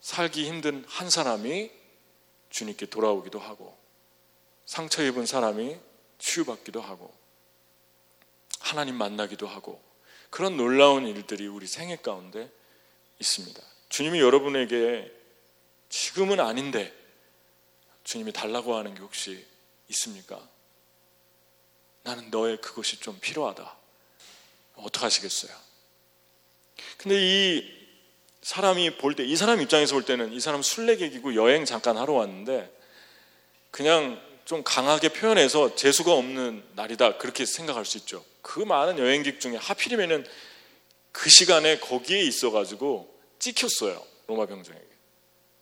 살기 0.00 0.46
힘든 0.46 0.84
한 0.86 1.10
사람이 1.10 1.70
주님께 2.50 2.86
돌아오기도 2.86 3.38
하고, 3.38 3.76
상처 4.66 5.02
입은 5.02 5.26
사람이 5.26 5.78
치유받기도 6.18 6.80
하고, 6.80 7.14
하나님 8.60 8.96
만나기도 8.96 9.46
하고, 9.46 9.82
그런 10.30 10.56
놀라운 10.56 11.06
일들이 11.06 11.46
우리 11.46 11.66
생애 11.66 11.96
가운데 11.96 12.50
있습니다. 13.18 13.62
주님이 13.88 14.20
여러분에게 14.20 15.12
지금은 15.88 16.40
아닌데 16.40 16.94
주님이 18.04 18.32
달라고 18.32 18.76
하는 18.76 18.94
게 18.94 19.00
혹시 19.00 19.46
있습니까? 19.88 20.46
나는 22.02 22.30
너의 22.30 22.60
그것이 22.60 23.00
좀 23.00 23.18
필요하다. 23.20 23.76
어떻게 24.76 25.04
하시겠어요? 25.04 25.67
근데 26.98 27.16
이 27.16 27.64
사람이 28.42 28.96
볼 28.98 29.14
때, 29.14 29.24
이 29.24 29.36
사람 29.36 29.60
입장에서 29.60 29.94
볼 29.94 30.04
때는 30.04 30.32
이 30.32 30.40
사람 30.40 30.62
순례객이고 30.62 31.34
여행 31.36 31.64
잠깐 31.64 31.96
하러 31.96 32.14
왔는데 32.14 32.70
그냥 33.70 34.20
좀 34.44 34.62
강하게 34.64 35.10
표현해서 35.10 35.76
재수가 35.76 36.12
없는 36.12 36.64
날이다. 36.74 37.18
그렇게 37.18 37.46
생각할 37.46 37.84
수 37.84 37.98
있죠. 37.98 38.24
그 38.42 38.60
많은 38.60 38.98
여행객 38.98 39.40
중에 39.40 39.56
하필이면은 39.56 40.26
그 41.12 41.30
시간에 41.30 41.78
거기에 41.78 42.20
있어가지고 42.22 43.14
찍혔어요. 43.38 44.04
로마 44.26 44.46
병정에게. 44.46 44.86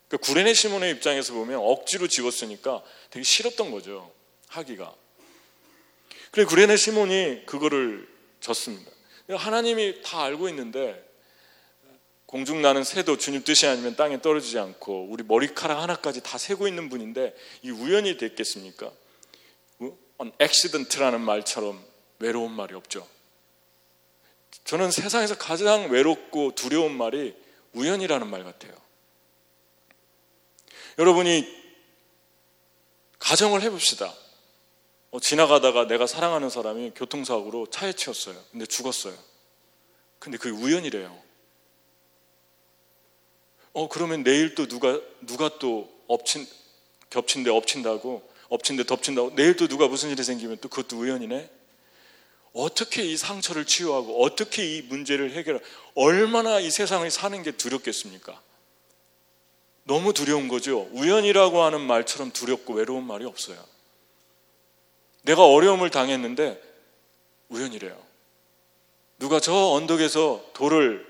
그러니까 0.09 0.27
구레네 0.27 0.55
시몬의 0.55 0.93
입장에서 0.93 1.35
보면 1.35 1.59
억지로 1.61 2.07
집었으니까 2.07 2.83
되게 3.11 3.25
싫었던 3.25 3.71
거죠. 3.73 4.11
하기가. 4.49 4.95
그래 6.31 6.45
구레네 6.45 6.77
시몬이 6.77 7.45
그거를 7.45 8.09
졌습니다. 8.41 8.91
하나님이 9.29 10.03
다 10.03 10.23
알고 10.23 10.49
있는데 10.51 11.06
공중 12.27 12.61
나는 12.61 12.83
새도 12.83 13.19
주님 13.19 13.45
뜻이 13.45 13.67
아니면 13.67 13.95
땅에 13.95 14.21
떨어지지 14.21 14.59
않고 14.59 15.07
우리 15.11 15.23
머리카락 15.23 15.81
하나까지 15.81 16.23
다 16.23 16.39
세고 16.39 16.67
있는 16.67 16.89
분인데 16.89 17.35
이 17.63 17.71
우연이 17.71 18.17
됐겠습니까? 18.17 18.91
어? 19.79 19.97
accident라는 20.41 21.21
말처럼 21.21 21.83
외로운 22.19 22.51
말이 22.53 22.75
없죠. 22.75 23.07
저는 24.65 24.91
세상에서 24.91 25.39
가장 25.39 25.91
외롭고 25.91 26.55
두려운 26.57 26.97
말이 26.97 27.35
우연이라는 27.75 28.29
말 28.29 28.43
같아요. 28.43 28.75
여러분이 30.99 31.47
가정을 33.21 33.63
해봅시다. 33.63 34.13
어, 35.11 35.21
지나가다가 35.21 35.87
내가 35.87 36.07
사랑하는 36.07 36.51
사람이 36.51 36.93
교통사고로 36.97 37.69
차에 37.71 37.93
치였어요. 37.93 38.37
근데 38.51 38.67
죽었어요. 38.67 39.15
근데 40.19 40.39
그게 40.39 40.51
우연이래요. 40.51 41.26
어, 43.77 43.89
그러면 43.89 44.23
내일 44.23 44.55
또 44.55 44.67
누가, 44.67 44.99
누가 45.21 45.51
또 45.59 45.93
엎친, 46.09 46.47
겹친데 47.11 47.51
엎친다고, 47.51 48.27
엎친데 48.49 48.85
덮친다고, 48.85 49.35
내일 49.35 49.55
또 49.55 49.69
누가 49.69 49.87
무슨 49.87 50.09
일이 50.09 50.25
생기면 50.25 50.57
또 50.63 50.71
그것도 50.71 50.97
우연이네? 50.97 51.51
어떻게 52.55 53.05
이 53.05 53.19
상처를 53.19 53.67
치유하고 53.67 54.25
어떻게 54.25 54.65
이 54.65 54.81
문제를 54.81 55.33
해결하 55.33 55.61
얼마나 55.95 56.59
이 56.59 56.71
세상을 56.71 57.11
사는 57.11 57.43
게 57.43 57.51
두렵겠습니까? 57.51 58.41
너무 59.85 60.15
두려운 60.15 60.49
거죠. 60.49 60.89
우연이라고 60.93 61.63
하는 61.63 61.83
말처럼 61.83 62.31
두렵고 62.31 62.73
외로운 62.73 63.07
말이 63.07 63.27
없어요. 63.27 63.63
내가 65.21 65.45
어려움을 65.45 65.91
당했는데 65.91 66.63
우연이래요. 67.51 68.03
누가 69.19 69.39
저 69.39 69.53
언덕에서 69.53 70.53
돌을 70.55 71.07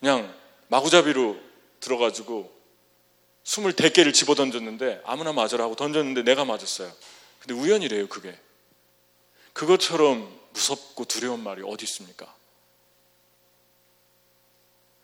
그냥 0.00 0.34
마구잡이로 0.68 1.38
들어가지고 1.80 2.54
스물 3.44 3.74
대개를 3.74 4.12
집어 4.12 4.34
던졌는데 4.34 5.02
아무나 5.04 5.32
맞으라 5.32 5.64
하고 5.64 5.76
던졌는데 5.76 6.22
내가 6.22 6.44
맞았어요. 6.44 6.92
근데 7.38 7.54
우연이래요, 7.54 8.08
그게. 8.08 8.36
그것처럼 9.52 10.36
무섭고 10.52 11.04
두려운 11.04 11.42
말이 11.42 11.62
어디 11.64 11.84
있습니까? 11.84 12.34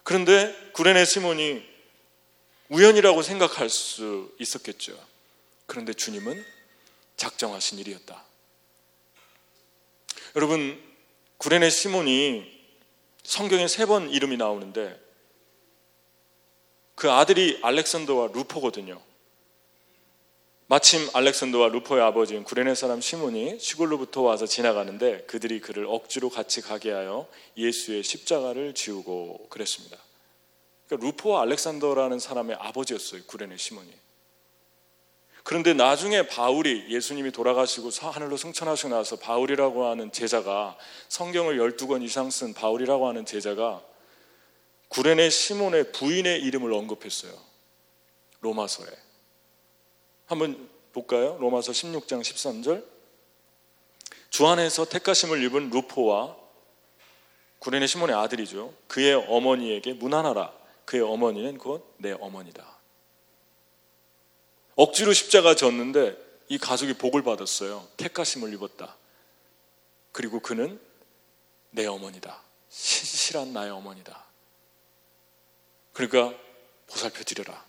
그런데 0.03 0.55
구레네 0.73 1.05
시몬이 1.05 1.63
우연이라고 2.69 3.23
생각할 3.23 3.69
수 3.71 4.35
있었겠죠. 4.41 4.99
그런데 5.67 5.93
주님은 5.93 6.45
작정하신 7.17 7.79
일이었다. 7.79 8.25
여러분, 10.35 10.83
구레네 11.37 11.71
시몬이 11.71 12.51
성경에 13.23 13.69
세 13.69 13.87
번 13.87 14.11
이름이 14.11 14.37
나오는데 14.37 15.01
그 17.03 17.11
아들이 17.11 17.59
알렉산더와 17.63 18.29
루포거든요. 18.33 19.01
마침 20.69 21.01
알렉산더와 21.13 21.71
루포의 21.71 22.01
아버지인 22.01 22.45
구레네 22.45 22.77
사람 22.77 23.01
시몬이 23.01 23.59
시골로부터 23.59 24.23
와서 24.23 24.47
지나가는데 24.47 25.23
그들이 25.23 25.59
그를 25.59 25.85
억지로 25.89 26.31
같이 26.31 26.61
가게 26.61 26.93
하여 26.93 27.27
예수의 27.57 28.05
십자가를 28.05 28.75
지우고 28.75 29.49
그랬습니다. 29.49 29.97
그러니까 30.87 31.09
루포와 31.09 31.43
알렉산더라는 31.43 32.21
사람의 32.21 32.55
아버지였어요. 32.61 33.23
구레네 33.27 33.57
시몬이. 33.57 33.91
그런데 35.43 35.75
나중에 35.75 36.29
바울이 36.29 36.87
예수님이 36.89 37.33
돌아가시고 37.33 37.91
하늘로 38.13 38.37
승천하시고 38.37 38.91
나서 38.91 39.17
바울이라고 39.17 39.87
하는 39.87 40.13
제자가 40.13 40.79
성경을 41.09 41.59
12권 41.59 42.05
이상 42.05 42.31
쓴 42.31 42.55
바울이라고 42.55 43.09
하는 43.09 43.27
제자가 43.27 43.83
구레네 44.93 45.31
시몬의 45.31 45.93
부인의 45.93 46.43
이름을 46.43 46.73
언급했어요. 46.73 47.33
로마서에. 48.41 48.89
한번 50.27 50.69
볼까요? 50.93 51.39
로마서 51.41 51.73
16장 51.73 52.21
13절. 52.21 52.85
주 54.29 54.47
안에서 54.47 54.85
택하심을 54.85 55.43
입은 55.45 55.71
루포와 55.71 56.37
구레네 57.59 57.87
시몬의 57.87 58.15
아들이죠. 58.17 58.75
그의 58.89 59.15
어머니에게 59.15 59.95
문안하라. 59.95 60.53
그의 60.85 61.03
어머니는 61.03 61.59
곧 61.59 61.95
내 61.97 62.13
어머니다. 62.13 62.67
억지로 64.75 65.13
십자가 65.13 65.55
졌는데 65.55 66.17
이 66.49 66.59
가족이 66.59 66.95
복을 66.95 67.23
받았어요. 67.23 67.87
택하심을 67.97 68.53
입었다. 68.55 68.97
그리고 70.11 70.41
그는 70.41 70.81
내 71.71 71.87
어머니다. 71.87 72.43
신실한 72.69 73.53
나의 73.53 73.71
어머니다. 73.71 74.27
그러니까 75.93 76.37
보살펴 76.87 77.23
드려라. 77.25 77.65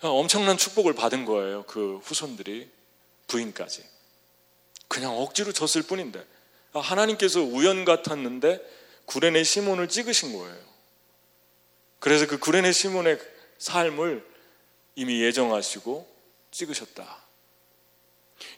엄청난 0.00 0.56
축복을 0.56 0.94
받은 0.94 1.24
거예요. 1.24 1.64
그 1.64 1.98
후손들이 2.02 2.68
부인까지. 3.28 3.84
그냥 4.88 5.16
억지로 5.16 5.52
졌을 5.52 5.82
뿐인데 5.82 6.24
하나님께서 6.72 7.40
우연 7.40 7.84
같았는데 7.84 8.60
구레네 9.06 9.44
시몬을 9.44 9.88
찍으신 9.88 10.36
거예요. 10.36 10.72
그래서 11.98 12.26
그 12.26 12.38
구레네 12.38 12.72
시몬의 12.72 13.18
삶을 13.58 14.26
이미 14.96 15.22
예정하시고 15.22 16.06
찍으셨다. 16.50 17.22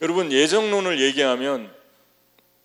여러분 0.01 0.33
예정론을 0.33 1.01
얘기하면 1.01 1.75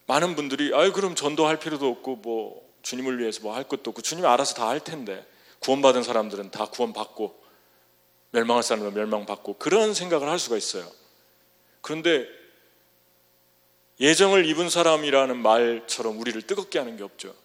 많은 0.08 0.36
분들이 0.36 0.74
아유 0.74 0.94
그럼 0.94 1.16
전도할 1.16 1.60
필요도 1.60 1.88
없고 1.88 2.16
뭐 2.18 2.68
주님을 2.82 3.20
위해서 3.20 3.42
뭐 3.42 3.54
할 3.54 3.66
것도 3.66 3.90
없고 3.92 4.02
주님이 4.02 4.26
알아서 4.28 4.56
다 4.56 4.70
할 4.70 4.80
텐데 4.80 5.26
구원받은 5.60 6.04
사람들은 6.04 6.52
다 6.52 6.66
구원받고 6.66 7.40
멸망할 8.32 8.64
사람은 8.64 8.94
멸망받고 8.94 9.58
그런 9.58 9.94
생각을 9.94 10.30
할 10.30 10.40
수가 10.40 10.58
있어요. 10.58 10.90
그런데 11.82 12.28
예정을 14.00 14.46
입은 14.46 14.70
사람이라는 14.70 15.38
말처럼 15.38 16.20
우리를 16.20 16.42
뜨겁게 16.44 16.80
하는 16.80 16.96
게 16.96 17.04
없죠. 17.04 17.36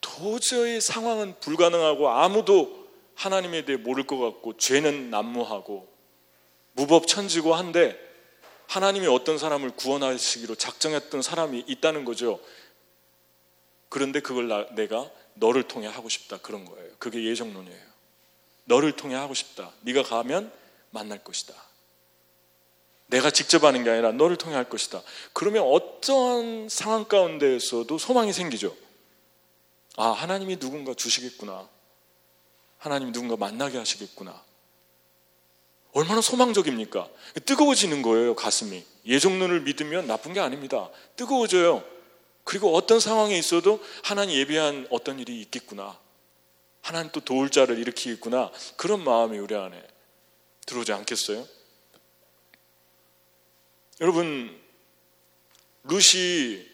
도저히 0.00 0.80
상황은 0.80 1.40
불가능하고 1.40 2.10
아무도 2.10 2.88
하나님에 3.14 3.64
대해 3.64 3.76
모를 3.78 4.06
것 4.06 4.18
같고 4.18 4.56
죄는 4.56 5.10
난무하고 5.10 5.88
무법천지고 6.72 7.54
한데 7.54 7.98
하나님이 8.68 9.06
어떤 9.06 9.36
사람을 9.36 9.72
구원하시기로 9.76 10.54
작정했던 10.54 11.22
사람이 11.22 11.64
있다는 11.66 12.04
거죠. 12.04 12.40
그런데 13.88 14.20
그걸 14.20 14.48
나, 14.48 14.66
내가 14.74 15.10
너를 15.34 15.68
통해 15.68 15.86
하고 15.86 16.08
싶다 16.08 16.38
그런 16.38 16.64
거예요. 16.64 16.90
그게 16.98 17.24
예정론이에요. 17.24 17.92
너를 18.64 18.92
통해 18.92 19.14
하고 19.14 19.34
싶다. 19.34 19.72
네가 19.80 20.02
가면 20.02 20.52
만날 20.90 21.22
것이다. 21.22 21.54
내가 23.06 23.30
직접 23.30 23.64
하는 23.64 23.84
게 23.84 23.90
아니라 23.90 24.12
너를 24.12 24.36
통해 24.36 24.54
할 24.54 24.68
것이다. 24.68 25.02
그러면 25.32 25.64
어떤 25.64 26.68
상황 26.68 27.04
가운데에서도 27.04 27.98
소망이 27.98 28.32
생기죠. 28.32 28.74
아, 29.96 30.08
하나님이 30.08 30.58
누군가 30.58 30.94
주시겠구나. 30.94 31.68
하나님이 32.78 33.12
누군가 33.12 33.36
만나게 33.36 33.78
하시겠구나. 33.78 34.42
얼마나 35.92 36.22
소망적입니까? 36.22 37.08
뜨거워지는 37.44 38.00
거예요, 38.00 38.34
가슴이. 38.34 38.82
예정론을 39.04 39.60
믿으면 39.60 40.06
나쁜 40.06 40.32
게 40.32 40.40
아닙니다. 40.40 40.88
뜨거워져요. 41.16 41.84
그리고 42.44 42.74
어떤 42.74 43.00
상황에 43.00 43.38
있어도 43.38 43.82
하나님 44.02 44.36
예비한 44.36 44.86
어떤 44.90 45.18
일이 45.18 45.40
있겠구나. 45.42 45.98
하나님 46.80 47.12
또 47.12 47.20
도울 47.20 47.50
자를 47.50 47.78
일으키겠구나. 47.78 48.50
그런 48.76 49.04
마음이 49.04 49.38
우리 49.38 49.54
안에 49.54 49.80
들어오지 50.66 50.92
않겠어요? 50.92 51.46
여러분, 54.00 54.60
루시 55.84 56.68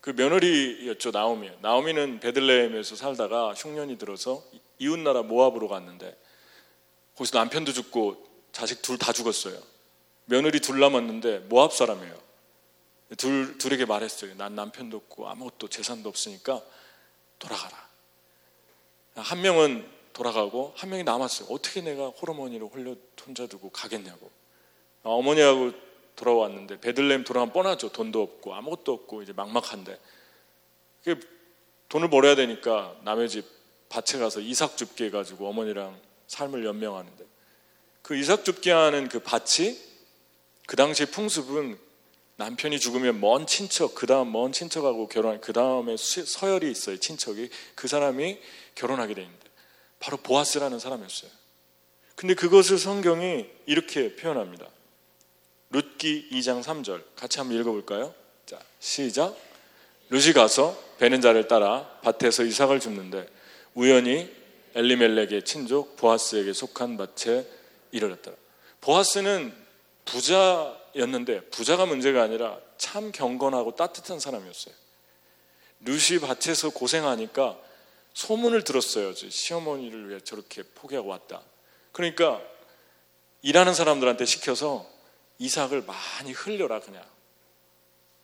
그 0.00 0.10
며느리였죠, 0.10 1.10
나오미. 1.10 1.50
나오미는 1.60 2.20
베들레헴에서 2.20 2.96
살다가 2.96 3.54
흉년이 3.54 3.98
들어서 3.98 4.42
이웃나라 4.78 5.22
모압으로 5.22 5.68
갔는데 5.68 6.16
거기서 7.16 7.38
남편도 7.38 7.72
죽고 7.72 8.26
자식 8.52 8.82
둘 8.82 8.96
다 8.96 9.12
죽었어요. 9.12 9.60
며느리 10.24 10.60
둘 10.60 10.80
남았는데 10.80 11.40
모압 11.48 11.72
사람이에요. 11.72 12.27
둘, 13.16 13.56
둘에게 13.58 13.86
말했어요. 13.86 14.34
난 14.36 14.54
남편도 14.54 14.96
없고 14.96 15.28
아무것도 15.28 15.68
재산도 15.68 16.08
없으니까 16.08 16.62
돌아가라. 17.38 17.88
한 19.16 19.40
명은 19.40 19.88
돌아가고 20.12 20.74
한 20.76 20.90
명이 20.90 21.04
남았어요. 21.04 21.48
어떻게 21.50 21.80
내가 21.80 22.08
호르몬이로 22.08 22.68
홀려 22.68 22.94
혼자 23.24 23.46
두고 23.46 23.70
가겠냐고. 23.70 24.30
아, 25.04 25.10
어머니하고 25.10 25.72
돌아왔는데 26.16 26.80
베들레헴 26.80 27.24
돌아가면 27.24 27.52
뻔하죠. 27.52 27.90
돈도 27.90 28.20
없고 28.20 28.54
아무것도 28.54 28.92
없고 28.92 29.22
이제 29.22 29.32
막막한데 29.32 29.98
돈을 31.88 32.10
벌어야 32.10 32.34
되니까 32.34 32.94
남의 33.04 33.28
집 33.28 33.46
밭에 33.88 34.18
가서 34.18 34.40
이삭 34.40 34.76
줍게 34.76 35.06
해가지고 35.06 35.48
어머니랑 35.48 35.98
삶을 36.26 36.64
연명하는데 36.64 37.24
그 38.02 38.16
이삭 38.16 38.44
줍게 38.44 38.70
하는 38.72 39.08
그 39.08 39.20
밭이 39.20 39.78
그 40.66 40.76
당시 40.76 41.06
풍습은 41.06 41.78
남편이 42.38 42.78
죽으면 42.78 43.20
먼 43.20 43.46
친척, 43.46 43.96
그 43.96 44.06
다음 44.06 44.30
먼 44.30 44.52
친척하고 44.52 45.08
결혼, 45.08 45.40
그 45.40 45.52
다음에 45.52 45.96
서열이 45.96 46.70
있어요, 46.70 46.96
친척이. 46.96 47.50
그 47.74 47.88
사람이 47.88 48.38
결혼하게 48.76 49.14
돼 49.14 49.22
있는데. 49.22 49.44
바로 49.98 50.16
보아스라는 50.18 50.78
사람이었어요. 50.78 51.30
근데 52.14 52.34
그것을 52.34 52.78
성경이 52.78 53.46
이렇게 53.66 54.14
표현합니다. 54.14 54.68
룻기 55.70 56.28
2장 56.30 56.62
3절. 56.62 57.02
같이 57.16 57.38
한번 57.38 57.58
읽어볼까요? 57.58 58.14
자, 58.46 58.60
시작. 58.78 59.36
룻이 60.10 60.32
가서 60.32 60.80
베는 60.98 61.20
자를 61.20 61.48
따라 61.48 61.90
밭에서 62.02 62.44
이삭을 62.44 62.78
줍는데 62.78 63.28
우연히 63.74 64.32
엘리멜렉의 64.76 65.44
친족 65.44 65.96
보아스에게 65.96 66.52
속한 66.52 66.96
밭에 66.96 67.46
이르렀더라. 67.90 68.36
보아스는 68.80 69.52
부자 70.04 70.77
였는데 70.98 71.42
부자가 71.50 71.86
문제가 71.86 72.22
아니라 72.22 72.58
참 72.76 73.12
경건하고 73.12 73.76
따뜻한 73.76 74.20
사람이었어요. 74.20 74.74
루시 75.80 76.18
밭에서 76.20 76.70
고생하니까 76.70 77.58
소문을 78.14 78.64
들었어요. 78.64 79.14
시어머니를 79.14 80.08
위해 80.10 80.20
저렇게 80.20 80.62
포기하고 80.74 81.08
왔다. 81.08 81.42
그러니까 81.92 82.42
일하는 83.42 83.74
사람들한테 83.74 84.24
시켜서 84.24 84.86
이삭을 85.38 85.82
많이 85.82 86.32
흘려라 86.32 86.80
그냥. 86.80 87.04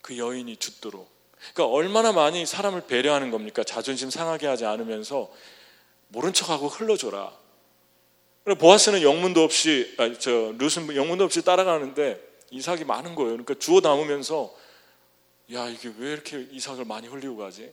그 0.02 0.18
여인이 0.18 0.56
죽도록. 0.56 1.08
그러니까 1.54 1.66
얼마나 1.74 2.12
많이 2.12 2.44
사람을 2.44 2.86
배려하는 2.86 3.30
겁니까? 3.30 3.62
자존심 3.62 4.10
상하게 4.10 4.46
하지 4.46 4.66
않으면서 4.66 5.30
모른 6.08 6.32
척하고 6.32 6.68
흘러줘라. 6.68 7.32
보아스는 8.58 9.02
영문도 9.02 9.42
없이, 9.42 9.94
아니, 9.96 10.18
저 10.18 10.52
루스는 10.58 10.96
영문도 10.96 11.24
없이 11.24 11.42
따라가는데 11.42 12.33
이삭이 12.54 12.84
많은 12.84 13.14
거예요. 13.14 13.30
그러니까 13.32 13.54
주워 13.58 13.80
담으면서 13.80 14.54
야 15.52 15.68
이게 15.68 15.92
왜 15.98 16.12
이렇게 16.12 16.40
이삭을 16.50 16.84
많이 16.84 17.08
흘리고 17.08 17.36
가지? 17.36 17.72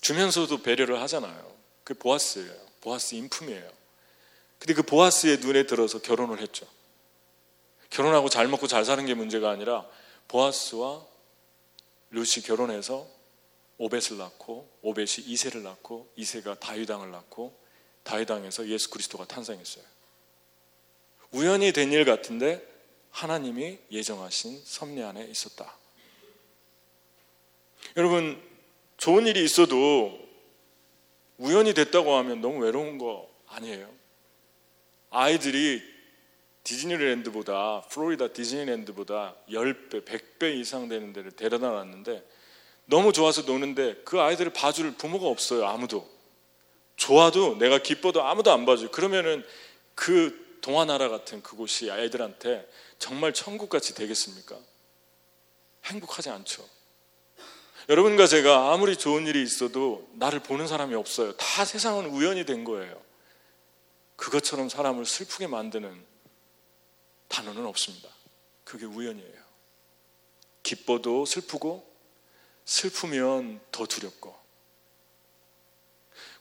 주면서도 0.00 0.62
배려를 0.62 1.00
하잖아요. 1.02 1.52
그 1.84 1.94
보아스예요. 1.94 2.52
보아스 2.80 3.14
인품이에요. 3.14 3.70
근데 4.58 4.74
그 4.74 4.82
보아스의 4.82 5.38
눈에 5.38 5.66
들어서 5.66 6.00
결혼을 6.00 6.40
했죠. 6.40 6.66
결혼하고 7.90 8.28
잘 8.28 8.48
먹고 8.48 8.66
잘 8.66 8.84
사는 8.84 9.04
게 9.04 9.14
문제가 9.14 9.50
아니라 9.50 9.86
보아스와 10.28 11.04
루시 12.10 12.42
결혼해서 12.42 13.06
오벳을 13.78 14.18
낳고 14.18 14.68
오벳이 14.82 15.24
이세를 15.26 15.62
낳고 15.62 16.10
이세가 16.16 16.60
다윗왕을 16.60 17.10
낳고 17.10 17.58
다윗왕에서 18.04 18.68
예수 18.68 18.90
그리스도가 18.90 19.24
탄생했어요. 19.26 19.84
우연히 21.32 21.72
된 21.72 21.92
일 21.92 22.04
같은데 22.04 22.71
하나님이 23.12 23.78
예정하신 23.90 24.60
섭리 24.64 25.02
안에 25.02 25.24
있었다. 25.30 25.76
여러분, 27.96 28.42
좋은 28.96 29.26
일이 29.26 29.44
있어도 29.44 30.18
우연히 31.38 31.74
됐다고 31.74 32.14
하면 32.16 32.40
너무 32.40 32.64
외로운 32.64 32.98
거 32.98 33.28
아니에요? 33.48 33.88
아이들이 35.10 35.82
디즈니랜드보다 36.64 37.82
플로리다 37.90 38.28
디즈니랜드보다 38.28 39.34
10배, 39.50 40.04
100배 40.04 40.56
이상 40.56 40.88
되는 40.88 41.12
데를 41.12 41.32
데려다 41.32 41.70
놨는데 41.70 42.24
너무 42.86 43.12
좋아서 43.12 43.42
노는데 43.42 44.02
그 44.04 44.20
아이들을 44.20 44.52
봐줄 44.52 44.94
부모가 44.96 45.26
없어요. 45.26 45.66
아무도. 45.66 46.08
좋아도 46.96 47.56
내가 47.58 47.78
기뻐도 47.78 48.22
아무도 48.22 48.52
안 48.52 48.64
봐줘요. 48.64 48.90
그러면은 48.90 49.44
그 49.94 50.58
동화 50.60 50.84
나라 50.84 51.08
같은 51.08 51.42
그곳이 51.42 51.90
아이들한테 51.90 52.68
정말 53.02 53.34
천국같이 53.34 53.96
되겠습니까? 53.96 54.56
행복하지 55.86 56.30
않죠. 56.30 56.64
여러분과 57.88 58.28
제가 58.28 58.72
아무리 58.72 58.96
좋은 58.96 59.26
일이 59.26 59.42
있어도 59.42 60.08
나를 60.12 60.38
보는 60.38 60.68
사람이 60.68 60.94
없어요. 60.94 61.36
다 61.36 61.64
세상은 61.64 62.06
우연이 62.06 62.46
된 62.46 62.62
거예요. 62.62 63.02
그것처럼 64.14 64.68
사람을 64.68 65.04
슬프게 65.04 65.48
만드는 65.48 66.06
단어는 67.26 67.66
없습니다. 67.66 68.08
그게 68.62 68.86
우연이에요. 68.86 69.42
기뻐도 70.62 71.26
슬프고 71.26 71.84
슬프면 72.64 73.60
더 73.72 73.84
두렵고 73.84 74.32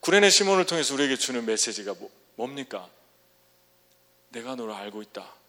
구레네 0.01 0.29
시몬을 0.29 0.67
통해서 0.67 0.93
우리에게 0.93 1.15
주는 1.15 1.43
메시지가 1.43 1.95
뭐, 1.95 2.11
뭡니까? 2.35 2.87
내가 4.29 4.53
너를 4.53 4.75
알고 4.75 5.01
있다. 5.01 5.40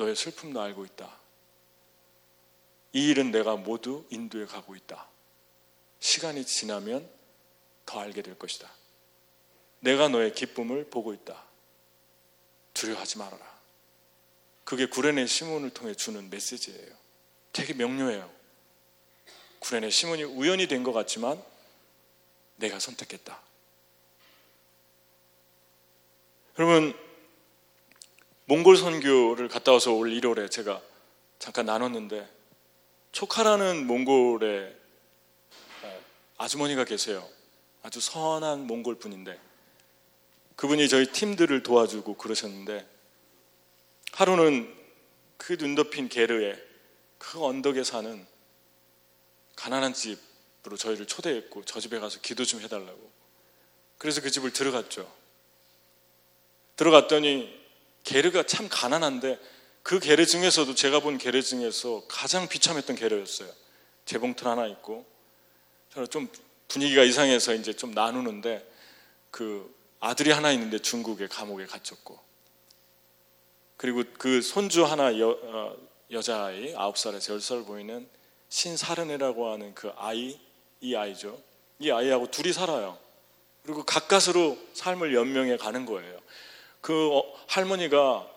너의 0.00 0.16
슬픔도 0.16 0.60
알고 0.60 0.84
있다. 0.86 1.18
이 2.92 3.08
일은 3.10 3.30
내가 3.30 3.56
모두 3.56 4.04
인도에 4.10 4.46
가고 4.46 4.74
있다. 4.74 5.08
시간이 6.00 6.44
지나면 6.44 7.08
더 7.84 8.00
알게 8.00 8.22
될 8.22 8.38
것이다. 8.38 8.68
내가 9.80 10.08
너의 10.08 10.32
기쁨을 10.32 10.88
보고 10.90 11.12
있다. 11.12 11.44
두려워하지 12.74 13.18
말아라. 13.18 13.60
그게 14.64 14.86
구레네 14.86 15.26
시몬을 15.26 15.70
통해 15.70 15.94
주는 15.94 16.30
메시지예요. 16.30 16.94
되게 17.52 17.74
명료해요. 17.74 18.30
구레네 19.58 19.90
시몬이 19.90 20.22
우연히 20.24 20.66
된것 20.66 20.94
같지만 20.94 21.42
내가 22.56 22.78
선택했다. 22.78 23.40
여러분 26.58 27.09
몽골 28.50 28.76
선교를 28.76 29.46
갔다 29.46 29.70
와서 29.70 29.92
올 29.92 30.10
1월에 30.10 30.50
제가 30.50 30.82
잠깐 31.38 31.66
나눴는데 31.66 32.28
초카라는 33.12 33.86
몽골의 33.86 34.76
어, 35.84 36.00
아주머니가 36.36 36.84
계세요. 36.84 37.24
아주 37.84 38.00
선한 38.00 38.66
몽골 38.66 38.96
분인데 38.96 39.38
그분이 40.56 40.88
저희 40.88 41.06
팀들을 41.06 41.62
도와주고 41.62 42.16
그러셨는데 42.16 42.84
하루는 44.14 44.76
그 45.36 45.56
눈 45.56 45.76
덮인 45.76 46.08
게르에 46.08 46.60
그 47.18 47.44
언덕에 47.44 47.84
사는 47.84 48.26
가난한 49.54 49.94
집으로 49.94 50.76
저희를 50.76 51.06
초대했고 51.06 51.64
저 51.66 51.78
집에 51.78 52.00
가서 52.00 52.18
기도 52.20 52.44
좀 52.44 52.60
해달라고 52.62 53.12
그래서 53.96 54.20
그 54.20 54.28
집을 54.28 54.52
들어갔죠. 54.52 55.08
들어갔더니 56.74 57.59
게르가 58.04 58.44
참 58.44 58.68
가난한데 58.68 59.38
그 59.82 59.98
게르 59.98 60.26
중에서도 60.26 60.74
제가 60.74 61.00
본 61.00 61.18
게르 61.18 61.42
중에서 61.42 62.04
가장 62.08 62.48
비참했던 62.48 62.96
게르였어요. 62.96 63.48
재봉틀 64.04 64.46
하나 64.46 64.66
있고 64.66 65.06
저는 65.92 66.08
좀 66.08 66.28
분위기가 66.68 67.02
이상해서 67.02 67.54
이제 67.54 67.72
좀 67.72 67.92
나누는데 67.92 68.66
그 69.30 69.74
아들이 70.00 70.30
하나 70.30 70.50
있는데 70.52 70.78
중국의 70.78 71.28
감옥에 71.28 71.66
갇혔고 71.66 72.18
그리고 73.76 74.02
그 74.18 74.42
손주 74.42 74.84
하나 74.84 75.18
여, 75.18 75.30
어, 75.30 75.76
여자아이 76.10 76.74
아홉 76.76 76.98
살에서 76.98 77.34
열살 77.34 77.64
보이는 77.64 78.08
신사르네라고 78.48 79.52
하는 79.52 79.74
그 79.74 79.92
아이 79.96 80.38
이 80.80 80.94
아이죠. 80.94 81.40
이 81.78 81.90
아이하고 81.90 82.30
둘이 82.30 82.52
살아요. 82.52 82.98
그리고 83.62 83.84
가까스로 83.84 84.58
삶을 84.74 85.14
연명해 85.14 85.56
가는 85.56 85.86
거예요. 85.86 86.18
그 86.80 87.16
어, 87.16 87.24
할머니가 87.46 88.28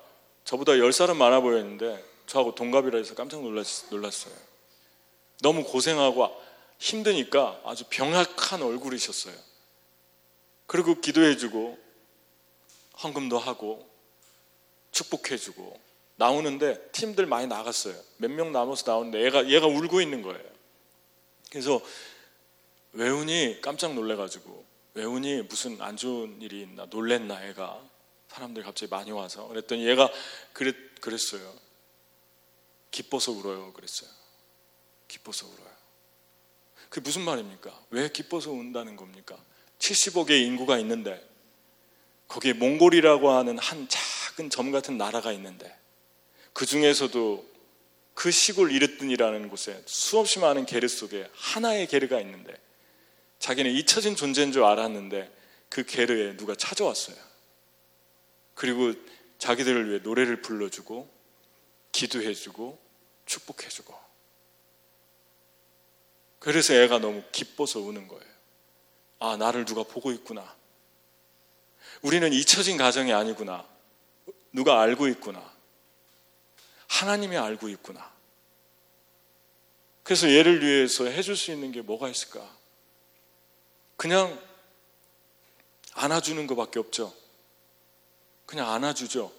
저보다 0.44 0.78
열 0.78 0.92
살은 0.92 1.18
많아 1.18 1.40
보였는데 1.42 2.04
저하고 2.26 2.56
동갑이라 2.56 2.98
해서 2.98 3.16
깜짝 3.16 3.42
놀랐, 3.42 3.66
놀랐 3.90 4.28
어요. 4.28 4.36
너무 5.42 5.64
고생하고 5.64 6.42
힘드니까 6.80 7.62
아주 7.66 7.86
병약한 7.90 8.62
얼굴이셨어요. 8.62 9.36
그리고 10.66 11.00
기도해주고 11.00 11.78
헌금도 13.04 13.38
하고 13.38 13.88
축복해주고 14.92 15.80
나오는데 16.16 16.90
팀들 16.92 17.26
많이 17.26 17.48
나갔어요. 17.48 17.96
몇 18.18 18.30
명 18.32 18.52
남아서 18.52 18.90
나오는데 18.90 19.24
얘가 19.26 19.50
얘가 19.50 19.68
울고 19.68 20.02
있는 20.02 20.22
거예요. 20.22 20.44
그래서 21.50 21.82
외운이 22.94 23.60
깜짝 23.62 23.94
놀래가지고 23.94 24.64
외운이 24.94 25.44
무슨 25.44 25.82
안 25.82 25.98
좋은 25.98 26.42
일이 26.42 26.62
있나 26.62 26.86
놀랬나 26.90 27.44
애가 27.48 27.82
사람들이 28.34 28.66
갑자기 28.66 28.90
많이 28.90 29.12
와서 29.12 29.48
그랬더니 29.48 29.88
얘가 29.88 30.10
그랬, 30.54 30.76
그랬어요. 31.02 31.54
기뻐서 32.90 33.32
울어요. 33.32 33.74
그랬어요. 33.74 34.10
기뻐서 35.08 35.46
울어요. 35.46 35.74
그게 36.90 37.02
무슨 37.02 37.22
말입니까? 37.22 37.86
왜 37.92 38.10
기뻐서 38.10 38.52
운다는 38.52 38.96
겁니까? 38.96 39.38
70억의 39.80 40.46
인구가 40.46 40.80
있는데 40.80 41.24
거기에 42.28 42.54
몽골이라고 42.54 43.30
하는 43.30 43.60
한 43.60 43.88
작은 43.88 44.50
점 44.50 44.72
같은 44.72 44.98
나라가 44.98 45.32
있는데 45.34 45.76
그 46.54 46.66
중에서도 46.66 47.54
그 48.16 48.32
시골 48.32 48.72
이르뜬이라는 48.72 49.50
곳에 49.50 49.82
수없이 49.86 50.40
많은 50.40 50.66
게르 50.66 50.88
속에 50.88 51.30
하나의 51.34 51.88
게르가 51.88 52.20
있는데 52.22 52.54
자기는 53.40 53.72
잊혀진 53.72 54.16
존재인 54.16 54.52
줄 54.52 54.64
알았는데 54.64 55.32
그 55.70 55.84
게르에 55.84 56.38
누가 56.38 56.56
찾아왔어요. 56.56 57.33
그리고 58.56 58.94
자기들을 59.38 59.90
위해 59.90 60.00
노래를 60.00 60.42
불러주고 60.42 61.10
기도해주고 61.92 62.80
축복해주고 63.26 63.94
그래서 66.40 66.74
애가 66.74 67.00
너무 67.00 67.24
기뻐서 67.32 67.80
우는 67.80 68.08
거예요. 68.08 68.34
아, 69.20 69.38
나를 69.38 69.64
누가 69.64 69.84
보고 69.84 70.12
있구나. 70.12 70.56
우리는 72.02 72.34
잊혀진 72.34 72.76
가정이 72.76 73.14
아니구나. 73.14 73.66
누가 74.52 74.82
알고 74.82 75.08
있구나. 75.08 75.54
하나님이 76.90 77.38
알고 77.38 77.70
있구나. 77.70 78.12
그래서 80.04 80.30
얘를 80.30 80.62
위해서 80.62 81.06
해줄 81.06 81.38
수 81.38 81.52
있는 81.52 81.72
게 81.72 81.82
뭐가 81.82 82.10
있을까? 82.10 82.46
그냥 83.96 84.38
안아주는 85.94 86.46
것밖에 86.46 86.80
없죠. 86.80 87.14
그냥 88.54 88.72
안아주죠. 88.72 89.32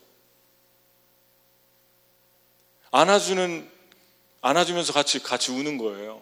안아주는, 2.90 3.70
안아주면서 4.40 4.92
같이, 4.92 5.22
같이 5.22 5.53
우는 5.53 5.79
거예요. 5.79 6.20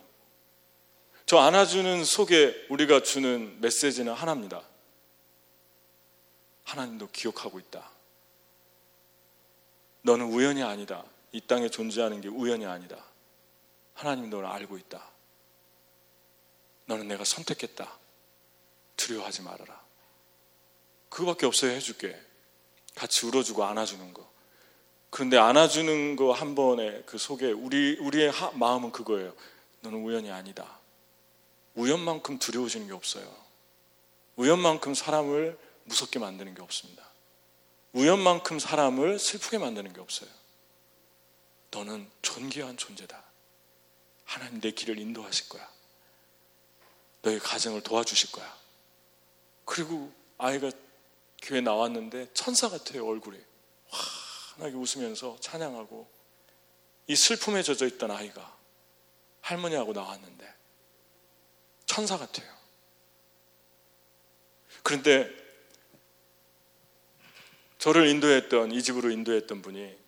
저 1.25 1.39
안아주는 1.39 2.05
속에 2.05 2.67
우리가 2.69 3.03
주는 3.03 3.59
메시지는 3.63 4.13
하나입니다. 4.13 4.63
하나님도 6.65 7.09
기억하고 7.13 7.59
있다. 7.61 7.91
너는 10.03 10.27
우연이 10.27 10.63
아니다. 10.63 11.03
이 11.33 11.41
땅에 11.41 11.71
존재하는 11.71 12.21
게 12.21 12.29
우연이 12.29 12.67
아니다. 12.67 13.03
하나님 13.95 14.29
너를 14.29 14.47
알고 14.49 14.77
있다. 14.77 15.03
너는 16.85 17.09
내가 17.09 17.25
선택했다. 17.25 17.91
두려워하지 18.97 19.41
말아라. 19.41 19.83
그거밖에 21.09 21.47
없어요. 21.47 21.71
해줄게. 21.71 22.32
같이 22.95 23.27
울어주고 23.27 23.65
안아주는 23.65 24.13
거. 24.15 24.31
그런데 25.11 25.37
안아주는 25.37 26.17
거 26.17 26.33
한 26.33 26.55
번에 26.55 27.03
그 27.05 27.19
속에 27.19 27.53
우리 27.53 27.97
우리의 27.99 28.31
하, 28.31 28.51
마음은 28.53 28.93
그거예요. 28.93 29.35
너는 29.81 29.99
우연이 29.99 30.31
아니다. 30.31 30.79
우연만큼 31.75 32.39
두려워지는 32.39 32.87
게 32.87 32.93
없어요. 32.93 33.31
우연만큼 34.37 34.95
사람을 34.95 35.59
무섭게 35.85 36.19
만드는 36.19 36.55
게 36.55 36.63
없습니다. 36.63 37.05
우연만큼 37.93 38.59
사람을 38.59 39.19
슬프게 39.19 39.59
만드는 39.59 39.93
게 39.93 40.01
없어요. 40.01 40.31
너는 41.71 42.09
존귀한 42.23 42.77
존재다. 42.77 43.23
하나님 44.25 44.61
내 44.61 44.71
길을 44.71 44.99
인도하실 44.99 45.49
거야. 45.49 45.69
너의 47.23 47.39
가정을 47.39 47.83
도와주실 47.83 48.33
거야. 48.33 48.57
그리고 49.65 50.13
아이가 50.39 50.71
교회 51.43 51.61
나왔는데 51.61 52.31
천사 52.33 52.69
같아요 52.69 53.07
얼굴이 53.07 53.39
환하게 54.57 54.77
웃으면서 54.77 55.37
찬양하고 55.41 56.09
이 57.09 57.17
슬픔에 57.17 57.63
젖어 57.63 57.87
있던 57.87 58.11
아이가 58.11 58.57
할머니하고 59.41 59.93
나왔는데 59.93 60.55
천사 61.85 62.17
같아요 62.17 62.51
그런데 64.83 65.31
저를 67.79 68.07
인도했던 68.07 68.71
이 68.71 68.83
집으로 68.83 69.11
인도했던 69.11 69.61
분이 69.61 70.03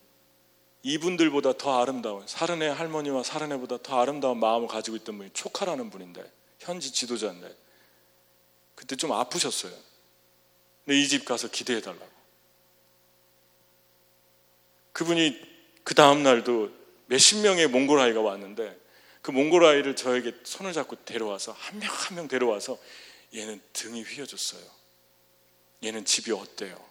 이분들보다 0.85 1.55
더 1.55 1.81
아름다운 1.81 2.25
사른의 2.27 2.73
할머니와 2.73 3.23
사른의보다 3.25 3.79
더 3.83 4.01
아름다운 4.01 4.39
마음을 4.39 4.69
가지고 4.69 4.97
있던 4.99 5.19
분이 5.19 5.31
초카라는 5.33 5.91
분인데 5.91 6.23
현지 6.61 6.93
지도자인데 6.93 7.57
그때 8.75 8.97
좀 8.97 9.13
아프셨어요. 9.13 9.73
이 10.89 11.09
집 11.09 11.25
가서 11.25 11.49
기대해 11.49 11.81
달라고. 11.81 12.09
그분이 14.93 15.41
그 15.83 15.95
다음 15.95 16.23
날도 16.23 16.71
몇십 17.07 17.39
명의 17.39 17.67
몽골 17.67 17.99
아이가 18.01 18.21
왔는데 18.21 18.79
그 19.23 19.31
몽골 19.31 19.65
아이를 19.65 19.97
저에게 19.97 20.33
손을 20.45 20.73
잡고 20.73 21.05
데려와서 21.05 21.53
한 21.53 21.79
명 21.79 21.91
한 21.91 22.17
명 22.17 22.29
데려와서 22.29 22.79
얘는 23.35 23.61
등이 23.73 24.03
휘어졌어요. 24.03 24.63
얘는 25.83 26.05
집이 26.05 26.31
어때요? 26.33 26.83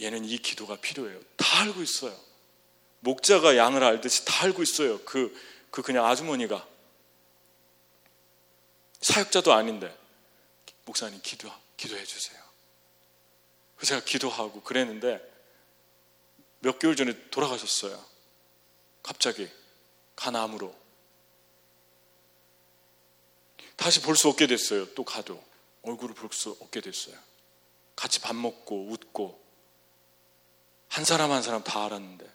얘는 0.00 0.24
이 0.24 0.38
기도가 0.38 0.76
필요해요. 0.76 1.20
다 1.36 1.60
알고 1.62 1.82
있어요. 1.82 2.18
목자가 3.00 3.56
양을 3.56 3.84
알듯이 3.84 4.24
다 4.24 4.44
알고 4.44 4.62
있어요. 4.62 4.98
그, 5.04 5.34
그 5.70 5.82
그냥 5.82 6.06
아주머니가. 6.06 6.66
사역자도 9.00 9.52
아닌데, 9.52 9.96
목사님 10.84 11.20
기도, 11.22 11.50
기도해 11.76 12.04
주세요. 12.04 12.39
그 13.80 13.86
제가 13.86 14.04
기도하고 14.04 14.60
그랬는데, 14.62 15.20
몇 16.58 16.78
개월 16.78 16.94
전에 16.94 17.30
돌아가셨어요. 17.30 17.98
갑자기, 19.02 19.48
간암으로. 20.16 20.78
다시 23.76 24.02
볼 24.02 24.14
수 24.16 24.28
없게 24.28 24.46
됐어요. 24.46 24.84
또 24.94 25.02
가도. 25.02 25.42
얼굴을 25.82 26.14
볼 26.14 26.28
수 26.32 26.54
없게 26.60 26.82
됐어요. 26.82 27.16
같이 27.96 28.20
밥 28.20 28.36
먹고 28.36 28.88
웃고 28.90 29.42
한 30.88 31.04
사람 31.06 31.32
한 31.32 31.42
사람 31.42 31.62
다 31.64 31.84
알았는데 31.86 32.30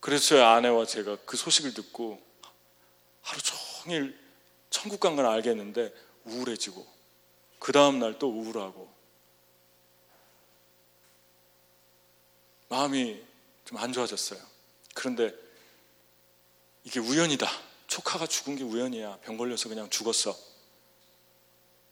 그래서 0.00 0.42
아내와 0.44 0.84
제가 0.86 1.16
그 1.24 1.36
소식을 1.36 1.72
듣고 1.74 2.22
하루 3.22 3.40
종일 3.42 4.18
천국 4.68 5.00
간 5.00 5.16
건 5.16 5.24
알겠는데 5.26 5.92
우울해지고 6.24 6.86
그 7.58 7.72
다음 7.72 7.98
날 7.98 8.18
또 8.18 8.28
우울하고 8.28 8.93
마음이 12.68 13.22
좀 13.64 13.78
안 13.78 13.92
좋아졌어요. 13.92 14.40
그런데 14.94 15.34
이게 16.84 17.00
우연이다. 17.00 17.48
조카가 17.86 18.26
죽은 18.26 18.56
게 18.56 18.62
우연이야. 18.62 19.18
병 19.20 19.36
걸려서 19.36 19.68
그냥 19.68 19.88
죽었어. 19.90 20.36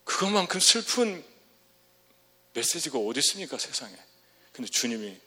그것만큼 0.05 0.61
슬픈 0.61 1.25
메시지가 2.53 2.99
어디 2.99 3.21
있습니까, 3.21 3.57
세상에. 3.59 3.97
근데 4.53 4.69
주님이 4.71 5.19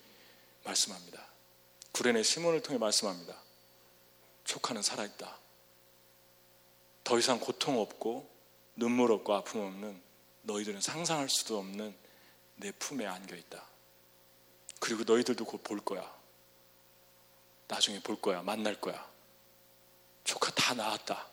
말씀합니다. 0.64 1.26
구레네 1.92 2.22
시몬을 2.22 2.62
통해 2.62 2.78
말씀합니다. 2.78 3.36
조카는 4.44 4.82
살아있다. 4.82 5.38
더 7.02 7.18
이상 7.18 7.40
고통 7.40 7.80
없고 7.80 8.30
눈물 8.76 9.10
없고 9.10 9.34
아픔 9.34 9.60
없는 9.62 10.00
너희들은 10.42 10.80
상상할 10.80 11.28
수도 11.28 11.58
없는 11.58 11.96
내 12.56 12.70
품에 12.72 13.06
안겨 13.06 13.34
있다. 13.34 13.66
그리고 14.80 15.04
너희들도 15.04 15.44
곧 15.44 15.62
볼 15.62 15.80
거야. 15.84 16.14
나중에 17.68 18.00
볼 18.00 18.20
거야. 18.20 18.42
만날 18.42 18.80
거야. 18.80 19.08
조카 20.24 20.50
다 20.52 20.74
나았다. 20.74 21.26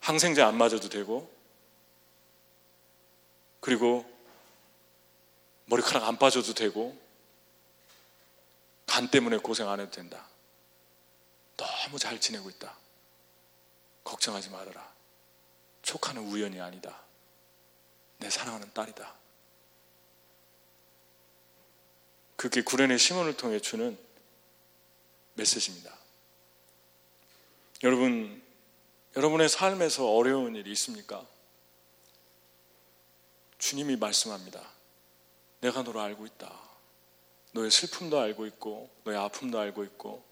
항생제 0.00 0.40
안 0.42 0.56
맞아도 0.56 0.88
되고, 0.88 1.30
그리고 3.60 4.06
머리카락 5.66 6.04
안 6.04 6.18
빠져도 6.18 6.54
되고, 6.54 6.98
간 8.86 9.10
때문에 9.10 9.36
고생 9.38 9.68
안 9.68 9.80
해도 9.80 9.90
된다. 9.90 10.26
너무 11.56 11.98
잘 11.98 12.18
지내고 12.20 12.48
있다. 12.50 12.74
걱정하지 14.04 14.48
말아라. 14.50 14.90
조카는 15.82 16.22
우연이 16.22 16.60
아니다. 16.60 17.02
내 18.18 18.30
사랑하는 18.30 18.72
딸이다. 18.72 19.17
그게 22.38 22.62
구련의 22.62 23.00
시몬을 23.00 23.36
통해 23.36 23.58
주는 23.58 23.98
메시지입니다. 25.34 25.92
여러분, 27.82 28.40
여러분의 29.16 29.48
삶에서 29.48 30.14
어려운 30.14 30.54
일이 30.54 30.70
있습니까? 30.70 31.26
주님이 33.58 33.96
말씀합니다. 33.96 34.62
내가 35.62 35.82
너를 35.82 36.00
알고 36.00 36.26
있다. 36.26 36.48
너의 37.54 37.72
슬픔도 37.72 38.20
알고 38.20 38.46
있고, 38.46 38.88
너의 39.02 39.18
아픔도 39.18 39.58
알고 39.58 39.82
있고, 39.82 40.24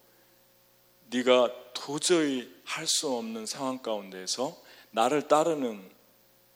네가 1.11 1.73
도저히 1.75 2.55
할 2.65 2.87
수 2.87 3.09
없는 3.17 3.47
상황 3.47 3.83
가운데에서 3.83 4.57
나를 4.93 5.27
따르는 5.27 5.91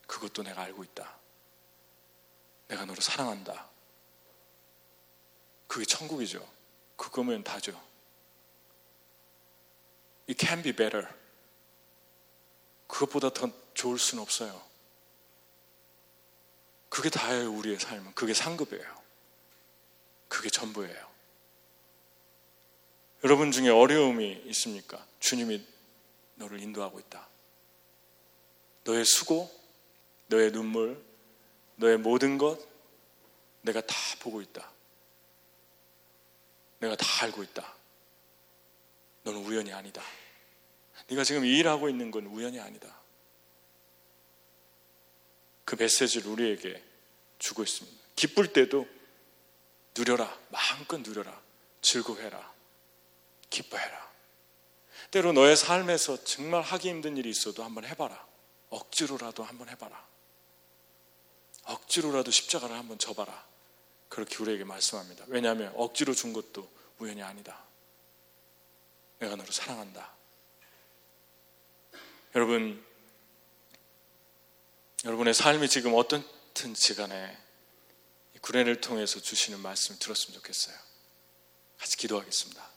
그것도 0.06 0.44
내가 0.44 0.62
알고 0.62 0.84
있다. 0.84 1.18
내가 2.68 2.84
너를 2.84 3.02
사랑한다. 3.02 3.69
그게 5.70 5.84
천국이죠. 5.84 6.44
그거면 6.96 7.44
다죠. 7.44 7.80
It 10.28 10.44
can 10.44 10.64
be 10.64 10.72
better. 10.72 11.06
그것보다 12.88 13.30
더 13.30 13.48
좋을 13.74 13.96
수는 13.96 14.20
없어요. 14.20 14.60
그게 16.88 17.08
다예요, 17.08 17.52
우리의 17.52 17.78
삶은. 17.78 18.14
그게 18.16 18.34
상급이에요. 18.34 19.00
그게 20.26 20.50
전부예요. 20.50 21.08
여러분 23.22 23.52
중에 23.52 23.68
어려움이 23.68 24.42
있습니까? 24.46 25.06
주님이 25.20 25.64
너를 26.34 26.60
인도하고 26.60 26.98
있다. 26.98 27.28
너의 28.82 29.04
수고, 29.04 29.48
너의 30.26 30.50
눈물, 30.50 31.00
너의 31.76 31.96
모든 31.96 32.38
것, 32.38 32.58
내가 33.60 33.80
다 33.80 33.94
보고 34.18 34.42
있다. 34.42 34.79
내가 36.80 36.96
다 36.96 37.06
알고 37.24 37.42
있다. 37.42 37.74
너는 39.22 39.44
우연이 39.44 39.72
아니다. 39.72 40.02
네가 41.08 41.24
지금 41.24 41.44
일하고 41.44 41.88
있는 41.88 42.10
건 42.10 42.26
우연이 42.26 42.58
아니다. 42.58 43.00
그 45.64 45.76
메시지를 45.76 46.30
우리에게 46.30 46.82
주고 47.38 47.62
있습니다. 47.62 47.98
기쁠 48.16 48.52
때도 48.52 48.88
누려라. 49.96 50.38
마음껏 50.48 51.00
누려라. 51.00 51.40
즐거워해라. 51.82 52.52
기뻐해라. 53.50 54.10
때로 55.10 55.32
너의 55.32 55.56
삶에서 55.56 56.22
정말 56.24 56.62
하기 56.62 56.88
힘든 56.88 57.16
일이 57.16 57.30
있어도 57.30 57.64
한번 57.64 57.84
해봐라. 57.84 58.26
억지로라도 58.70 59.42
한번 59.42 59.68
해봐라. 59.68 60.08
억지로라도 61.64 62.30
십자가를 62.30 62.76
한번 62.76 62.98
져봐라. 62.98 63.49
그렇게 64.10 64.36
우리에게 64.42 64.64
말씀합니다. 64.64 65.24
왜냐하면 65.28 65.72
억지로 65.76 66.12
준 66.12 66.34
것도 66.34 66.68
우연이 66.98 67.22
아니다. 67.22 67.64
내가 69.20 69.36
너를 69.36 69.50
사랑한다. 69.52 70.14
여러분, 72.34 72.84
여러분의 75.04 75.32
삶이 75.32 75.68
지금 75.68 75.94
어떻든지 75.94 76.96
간에 76.96 77.38
구레를 78.42 78.80
통해서 78.80 79.20
주시는 79.20 79.60
말씀을 79.60 79.98
들었으면 79.98 80.34
좋겠어요. 80.34 80.76
같이 81.78 81.96
기도하겠습니다. 81.96 82.69